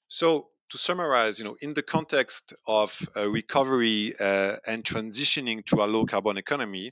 So, 0.07 0.49
to 0.71 0.77
summarize, 0.77 1.37
you 1.37 1.45
know, 1.45 1.57
in 1.61 1.73
the 1.73 1.83
context 1.83 2.53
of 2.65 2.97
recovery 3.15 4.13
uh, 4.17 4.55
and 4.65 4.83
transitioning 4.83 5.65
to 5.65 5.83
a 5.83 5.85
low 5.85 6.05
carbon 6.05 6.37
economy, 6.37 6.91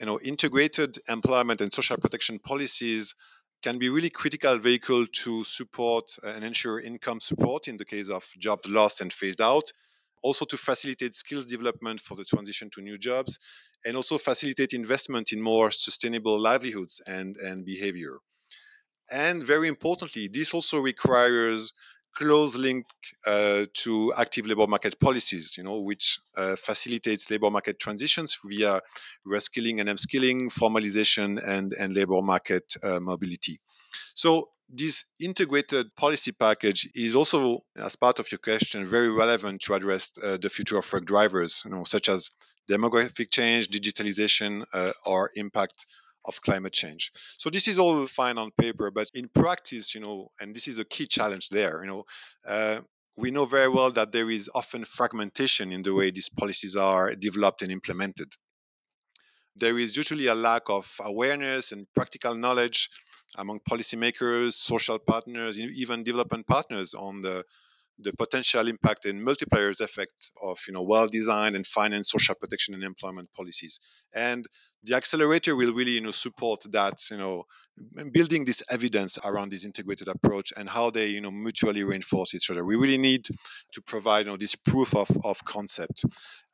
you 0.00 0.06
know, 0.06 0.18
integrated 0.20 0.98
employment 1.08 1.60
and 1.60 1.72
social 1.72 1.96
protection 1.98 2.40
policies 2.40 3.14
can 3.62 3.78
be 3.78 3.88
really 3.88 4.10
critical 4.10 4.58
vehicle 4.58 5.06
to 5.06 5.44
support 5.44 6.16
and 6.22 6.44
ensure 6.44 6.80
income 6.80 7.20
support 7.20 7.68
in 7.68 7.76
the 7.76 7.84
case 7.84 8.10
of 8.10 8.28
jobs 8.38 8.68
lost 8.68 9.00
and 9.00 9.12
phased 9.12 9.40
out 9.40 9.70
also 10.26 10.44
to 10.44 10.56
facilitate 10.56 11.14
skills 11.14 11.46
development 11.46 12.00
for 12.00 12.16
the 12.16 12.24
transition 12.24 12.68
to 12.70 12.80
new 12.82 12.98
jobs 12.98 13.38
and 13.84 13.96
also 13.96 14.18
facilitate 14.18 14.72
investment 14.72 15.32
in 15.32 15.40
more 15.40 15.70
sustainable 15.70 16.38
livelihoods 16.40 17.02
and, 17.06 17.36
and 17.36 17.64
behavior 17.64 18.18
and 19.10 19.42
very 19.44 19.68
importantly 19.68 20.28
this 20.32 20.54
also 20.54 20.78
requires 20.80 21.72
close 22.16 22.56
link 22.56 22.86
uh, 23.26 23.66
to 23.74 24.12
active 24.16 24.46
labor 24.46 24.66
market 24.66 24.98
policies, 24.98 25.56
you 25.58 25.62
know, 25.64 25.80
which 25.80 26.18
uh, 26.36 26.56
facilitates 26.56 27.30
labor 27.30 27.50
market 27.50 27.78
transitions 27.78 28.38
via 28.42 28.80
reskilling 29.26 29.80
and 29.80 29.88
upskilling, 29.90 30.50
formalization, 30.50 31.38
and, 31.46 31.74
and 31.74 31.94
labor 31.94 32.22
market 32.22 32.74
uh, 32.82 32.98
mobility. 33.00 33.60
So 34.14 34.48
this 34.68 35.04
integrated 35.20 35.94
policy 35.94 36.32
package 36.32 36.88
is 36.94 37.16
also, 37.16 37.60
as 37.76 37.96
part 37.96 38.18
of 38.18 38.30
your 38.30 38.38
question, 38.38 38.86
very 38.86 39.08
relevant 39.08 39.62
to 39.62 39.74
address 39.74 40.12
uh, 40.22 40.36
the 40.36 40.50
future 40.50 40.78
of 40.78 40.92
work 40.92 41.04
drivers, 41.04 41.62
you 41.64 41.70
know, 41.70 41.84
such 41.84 42.08
as 42.08 42.30
demographic 42.68 43.30
change, 43.30 43.68
digitalization, 43.68 44.64
uh, 44.74 44.92
or 45.04 45.30
impact 45.36 45.86
of 46.24 46.42
climate 46.42 46.72
change. 46.72 47.12
So 47.38 47.50
this 47.50 47.68
is 47.68 47.78
all 47.78 48.04
fine 48.06 48.38
on 48.38 48.50
paper, 48.50 48.90
but 48.90 49.08
in 49.14 49.28
practice, 49.28 49.94
you 49.94 50.00
know, 50.00 50.30
and 50.40 50.54
this 50.54 50.66
is 50.66 50.78
a 50.78 50.84
key 50.84 51.06
challenge 51.06 51.48
there, 51.50 51.80
you 51.82 51.88
know, 51.88 52.04
uh, 52.46 52.80
we 53.16 53.30
know 53.30 53.46
very 53.46 53.68
well 53.68 53.90
that 53.92 54.12
there 54.12 54.30
is 54.30 54.50
often 54.54 54.84
fragmentation 54.84 55.72
in 55.72 55.82
the 55.82 55.94
way 55.94 56.10
these 56.10 56.28
policies 56.28 56.76
are 56.76 57.14
developed 57.14 57.62
and 57.62 57.72
implemented. 57.72 58.28
There 59.56 59.78
is 59.78 59.96
usually 59.96 60.26
a 60.26 60.34
lack 60.34 60.68
of 60.68 60.92
awareness 61.00 61.72
and 61.72 61.86
practical 61.94 62.34
knowledge 62.34 62.90
among 63.36 63.60
policymakers, 63.60 64.54
social 64.54 64.98
partners, 64.98 65.58
even 65.58 66.04
development 66.04 66.46
partners 66.46 66.94
on 66.94 67.22
the 67.22 67.44
the 67.98 68.12
potential 68.12 68.68
impact 68.68 69.06
and 69.06 69.26
multipliers 69.26 69.80
effect 69.80 70.30
of 70.42 70.58
you 70.66 70.74
know 70.74 70.82
well-designed 70.82 71.56
and 71.56 71.66
financed 71.66 72.10
social 72.10 72.34
protection 72.34 72.74
and 72.74 72.84
employment 72.84 73.28
policies. 73.34 73.80
And 74.14 74.44
the 74.82 74.96
accelerator 74.96 75.56
will 75.56 75.72
really 75.72 75.92
you 75.92 76.02
know 76.02 76.10
support 76.10 76.60
that 76.72 76.98
you 77.10 77.16
know 77.16 77.44
building 78.12 78.44
this 78.44 78.62
evidence 78.70 79.18
around 79.22 79.50
this 79.50 79.64
integrated 79.64 80.08
approach 80.08 80.52
and 80.56 80.68
how 80.68 80.90
they 80.90 81.08
you 81.08 81.20
know 81.20 81.30
mutually 81.30 81.84
reinforce 81.84 82.34
each 82.34 82.50
other. 82.50 82.64
We 82.64 82.76
really 82.76 82.98
need 82.98 83.26
to 83.72 83.82
provide 83.82 84.26
you 84.26 84.32
know 84.32 84.36
this 84.36 84.56
proof 84.56 84.94
of, 84.94 85.08
of 85.24 85.44
concept. 85.44 86.04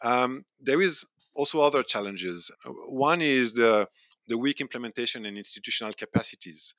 Um, 0.02 0.44
there 0.60 0.80
is 0.80 1.06
also 1.34 1.60
other 1.60 1.82
challenges. 1.82 2.50
One 2.64 3.20
is 3.20 3.54
the 3.54 3.88
the 4.28 4.38
weak 4.38 4.60
implementation 4.60 5.26
and 5.26 5.36
institutional 5.36 5.92
capacities 5.92 6.74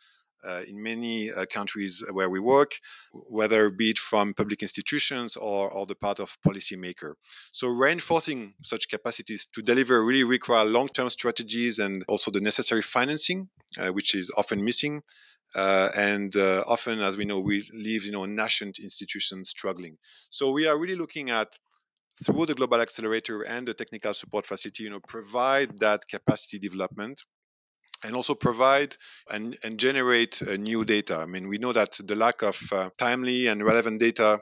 uh, 0.45 0.61
in 0.67 0.81
many 0.81 1.31
uh, 1.31 1.45
countries 1.45 2.03
where 2.11 2.29
we 2.29 2.39
work, 2.39 2.73
whether 3.13 3.69
be 3.69 3.91
it 3.91 3.97
from 3.97 4.33
public 4.33 4.61
institutions 4.61 5.37
or, 5.37 5.69
or 5.71 5.85
the 5.85 5.95
part 5.95 6.19
of 6.19 6.37
policymaker. 6.45 7.13
So 7.51 7.67
reinforcing 7.67 8.53
such 8.63 8.89
capacities 8.89 9.47
to 9.53 9.61
deliver 9.61 10.03
really 10.03 10.23
require 10.23 10.65
long-term 10.65 11.09
strategies 11.09 11.79
and 11.79 12.03
also 12.07 12.31
the 12.31 12.41
necessary 12.41 12.81
financing, 12.81 13.49
uh, 13.79 13.89
which 13.89 14.15
is 14.15 14.31
often 14.35 14.63
missing. 14.63 15.01
Uh, 15.55 15.89
and 15.95 16.35
uh, 16.35 16.63
often, 16.65 16.99
as 16.99 17.15
we 17.15 17.25
know, 17.25 17.39
we 17.39 17.69
leave 17.73 18.05
you 18.05 18.11
know 18.11 18.25
nascent 18.25 18.79
institutions 18.79 19.49
struggling. 19.49 19.97
So 20.31 20.51
we 20.51 20.67
are 20.67 20.77
really 20.77 20.95
looking 20.95 21.29
at 21.29 21.47
through 22.23 22.45
the 22.45 22.53
global 22.53 22.81
accelerator 22.81 23.41
and 23.41 23.67
the 23.67 23.73
technical 23.73 24.13
support 24.13 24.45
facility, 24.45 24.83
you 24.83 24.89
know, 24.89 24.99
provide 24.99 25.79
that 25.79 26.01
capacity 26.07 26.59
development 26.59 27.21
and 28.03 28.15
also 28.15 28.35
provide 28.35 28.95
and, 29.29 29.55
and 29.63 29.79
generate 29.79 30.41
uh, 30.41 30.55
new 30.57 30.83
data. 30.83 31.17
I 31.17 31.25
mean, 31.25 31.47
we 31.47 31.57
know 31.57 31.73
that 31.73 31.97
the 32.03 32.15
lack 32.15 32.41
of 32.43 32.59
uh, 32.71 32.89
timely 32.97 33.47
and 33.47 33.63
relevant 33.63 33.99
data, 33.99 34.41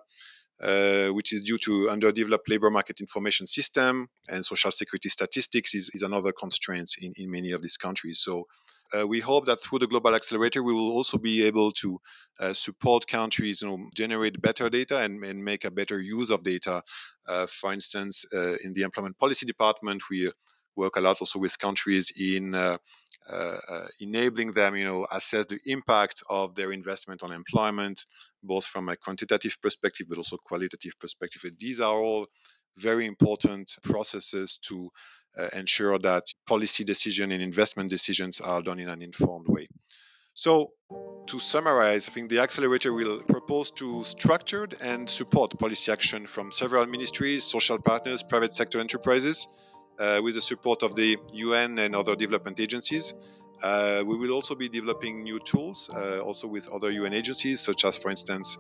uh, 0.62 1.08
which 1.08 1.34
is 1.34 1.42
due 1.42 1.58
to 1.58 1.90
underdeveloped 1.90 2.50
labor 2.50 2.70
market 2.70 3.00
information 3.00 3.48
system 3.48 4.08
and 4.30 4.46
social 4.46 4.72
security 4.72 5.10
statistics, 5.10 5.74
is, 5.74 5.90
is 5.94 6.04
another 6.04 6.32
constraint 6.32 6.90
in, 7.02 7.14
in 7.16 7.32
many 7.32 7.52
of 7.52 7.62
these 7.62 7.78
countries. 7.78 8.20
So 8.24 8.46
uh, 8.94 9.08
we 9.08 9.20
hope 9.20 9.46
that 9.46 9.62
through 9.62 9.80
the 9.80 9.88
global 9.88 10.14
accelerator, 10.14 10.62
we 10.62 10.74
will 10.74 10.92
also 10.92 11.18
be 11.18 11.44
able 11.44 11.72
to 11.72 12.00
uh, 12.40 12.54
support 12.54 13.08
countries, 13.08 13.62
you 13.62 13.70
know, 13.70 13.78
generate 13.96 14.42
better 14.42 14.70
data 14.70 14.98
and, 14.98 15.24
and 15.24 15.44
make 15.44 15.66
a 15.66 15.72
better 15.72 16.00
use 16.00 16.30
of 16.30 16.44
data. 16.44 16.84
Uh, 17.28 17.48
for 17.48 17.74
instance, 17.74 18.26
in 18.34 18.74
the 18.74 18.82
employment 18.84 19.18
policy 19.18 19.46
department, 19.46 20.04
we 20.10 20.30
work 20.76 20.96
a 20.96 21.02
lot 21.02 21.22
also 21.22 21.40
with 21.40 21.58
countries 21.58 22.12
in 22.20 22.54
uh, 23.30 23.58
uh, 23.70 23.88
enabling 24.00 24.52
them, 24.52 24.76
you 24.76 24.86
know, 24.86 25.08
assess 25.12 25.46
the 25.46 25.60
impact 25.66 26.24
of 26.30 26.56
their 26.56 26.72
investment 26.72 27.24
on 27.24 27.32
employment, 27.32 28.06
both 28.44 28.66
from 28.66 28.90
a 28.90 28.98
quantitative 28.98 29.58
perspective 29.62 30.08
but 30.10 30.18
also 30.18 30.38
qualitative 30.38 31.00
perspective. 31.00 31.44
And 31.46 31.58
these 31.60 31.80
are 31.80 31.96
all 31.96 32.28
very 32.78 33.06
important 33.06 33.76
processes 33.84 34.58
to 34.64 34.90
uh, 35.38 35.50
ensure 35.54 35.98
that 36.00 36.24
policy 36.48 36.84
decision 36.84 37.32
and 37.32 37.42
investment 37.42 37.90
decisions 37.90 38.42
are 38.42 38.62
done 38.62 38.80
in 38.80 38.90
an 38.90 39.02
informed 39.02 39.48
way. 39.48 39.68
So, 40.34 40.72
to 41.28 41.40
summarize, 41.40 42.10
I 42.10 42.12
think 42.14 42.30
the 42.30 42.40
accelerator 42.40 42.92
will 42.94 43.22
propose 43.22 43.72
to 43.72 44.04
structured 44.04 44.76
and 44.82 45.10
support 45.10 45.60
policy 45.60 45.92
action 45.92 46.26
from 46.26 46.52
several 46.52 46.88
ministries, 46.88 47.44
social 47.44 47.80
partners, 47.80 48.24
private 48.24 48.54
sector 48.54 48.80
enterprises 48.80 49.48
with 50.00 50.36
the 50.36 50.42
support 50.42 50.84
of 50.84 50.96
the 50.96 51.18
UN 51.34 51.80
and 51.80 51.96
other 51.96 52.16
development 52.16 52.60
agencies. 52.60 53.14
Uh, 53.64 54.04
we 54.06 54.18
will 54.18 54.32
also 54.32 54.56
be 54.56 54.70
developing 54.70 55.24
new 55.24 55.40
tools, 55.40 55.90
uh, 55.96 56.20
also 56.20 56.48
with 56.48 56.68
other 56.70 56.90
UN 56.90 57.14
agencies, 57.14 57.62
such 57.62 57.86
as, 57.86 57.98
for 57.98 58.10
instance, 58.10 58.58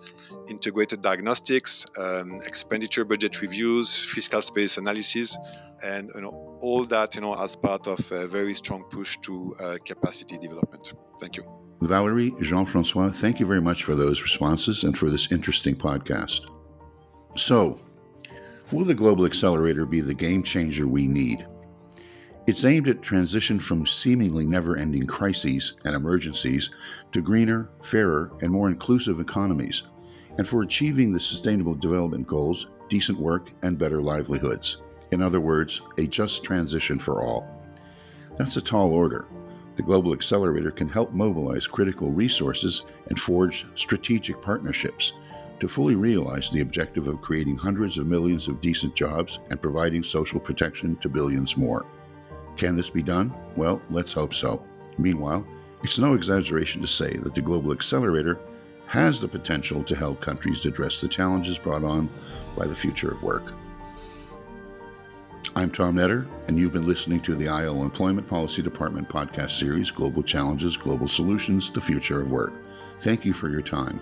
integrated 0.47 1.01
diagnostics, 1.01 1.85
um, 1.97 2.35
expenditure 2.45 3.03
budget 3.03 3.41
reviews, 3.41 3.97
fiscal 3.97 4.41
space 4.41 4.77
analysis, 4.77 5.37
and 5.83 6.11
you 6.13 6.21
know, 6.21 6.57
all 6.61 6.85
that 6.85 7.15
you 7.15 7.21
know 7.21 7.33
as 7.33 7.55
part 7.55 7.87
of 7.87 8.11
a 8.11 8.27
very 8.27 8.53
strong 8.53 8.83
push 8.83 9.17
to 9.23 9.55
uh, 9.59 9.77
capacity 9.83 10.37
development. 10.37 10.93
Thank 11.19 11.37
you. 11.37 11.43
Valerie, 11.81 12.35
Jean 12.41 12.65
Francois, 12.65 13.11
thank 13.11 13.39
you 13.39 13.47
very 13.47 13.61
much 13.61 13.83
for 13.83 13.95
those 13.95 14.21
responses 14.21 14.83
and 14.83 14.95
for 14.95 15.09
this 15.09 15.31
interesting 15.31 15.75
podcast. 15.75 16.41
So, 17.37 17.79
Will 18.71 18.85
the 18.85 18.93
Global 18.93 19.25
Accelerator 19.25 19.85
be 19.85 19.99
the 19.99 20.13
game 20.13 20.43
changer 20.43 20.87
we 20.87 21.05
need? 21.05 21.45
It's 22.47 22.63
aimed 22.63 22.87
at 22.87 23.01
transition 23.01 23.59
from 23.59 23.85
seemingly 23.85 24.45
never 24.45 24.77
ending 24.77 25.05
crises 25.05 25.73
and 25.83 25.93
emergencies 25.93 26.69
to 27.11 27.21
greener, 27.21 27.69
fairer, 27.83 28.31
and 28.41 28.49
more 28.49 28.69
inclusive 28.69 29.19
economies, 29.19 29.83
and 30.37 30.47
for 30.47 30.61
achieving 30.61 31.11
the 31.11 31.19
Sustainable 31.19 31.75
Development 31.75 32.25
Goals, 32.25 32.67
decent 32.87 33.19
work, 33.19 33.51
and 33.61 33.77
better 33.77 34.01
livelihoods. 34.01 34.77
In 35.11 35.21
other 35.21 35.41
words, 35.41 35.81
a 35.97 36.07
just 36.07 36.41
transition 36.41 36.97
for 36.97 37.21
all. 37.21 37.45
That's 38.37 38.55
a 38.55 38.61
tall 38.61 38.93
order. 38.93 39.27
The 39.75 39.83
Global 39.83 40.13
Accelerator 40.13 40.71
can 40.71 40.87
help 40.87 41.11
mobilize 41.11 41.67
critical 41.67 42.09
resources 42.09 42.83
and 43.09 43.19
forge 43.19 43.65
strategic 43.75 44.41
partnerships 44.41 45.11
to 45.61 45.67
fully 45.67 45.95
realize 45.95 46.49
the 46.49 46.61
objective 46.61 47.07
of 47.07 47.21
creating 47.21 47.55
hundreds 47.55 47.99
of 47.99 48.07
millions 48.07 48.47
of 48.47 48.59
decent 48.59 48.95
jobs 48.95 49.37
and 49.51 49.61
providing 49.61 50.03
social 50.03 50.39
protection 50.39 50.95
to 50.97 51.07
billions 51.07 51.55
more. 51.55 51.85
Can 52.57 52.75
this 52.75 52.89
be 52.89 53.03
done? 53.03 53.31
Well, 53.55 53.79
let's 53.91 54.11
hope 54.11 54.33
so. 54.33 54.65
Meanwhile, 54.97 55.45
it's 55.83 55.99
no 55.99 56.15
exaggeration 56.15 56.81
to 56.81 56.87
say 56.87 57.15
that 57.17 57.35
the 57.35 57.41
Global 57.41 57.71
Accelerator 57.71 58.39
has 58.87 59.21
the 59.21 59.27
potential 59.27 59.83
to 59.83 59.95
help 59.95 60.19
countries 60.19 60.65
address 60.65 60.99
the 60.99 61.07
challenges 61.07 61.59
brought 61.59 61.83
on 61.83 62.09
by 62.57 62.65
the 62.65 62.75
future 62.75 63.11
of 63.11 63.21
work. 63.21 63.53
I'm 65.55 65.69
Tom 65.69 65.95
Netter, 65.95 66.27
and 66.47 66.57
you've 66.57 66.73
been 66.73 66.87
listening 66.87 67.21
to 67.21 67.35
the 67.35 67.49
ILO 67.49 67.83
Employment 67.83 68.27
Policy 68.27 68.63
Department 68.63 69.07
podcast 69.07 69.51
series 69.51 69.91
Global 69.91 70.23
Challenges, 70.23 70.75
Global 70.75 71.07
Solutions 71.07 71.71
The 71.71 71.81
Future 71.81 72.21
of 72.21 72.31
Work. 72.31 72.53
Thank 72.99 73.25
you 73.25 73.33
for 73.33 73.49
your 73.49 73.61
time. 73.61 74.01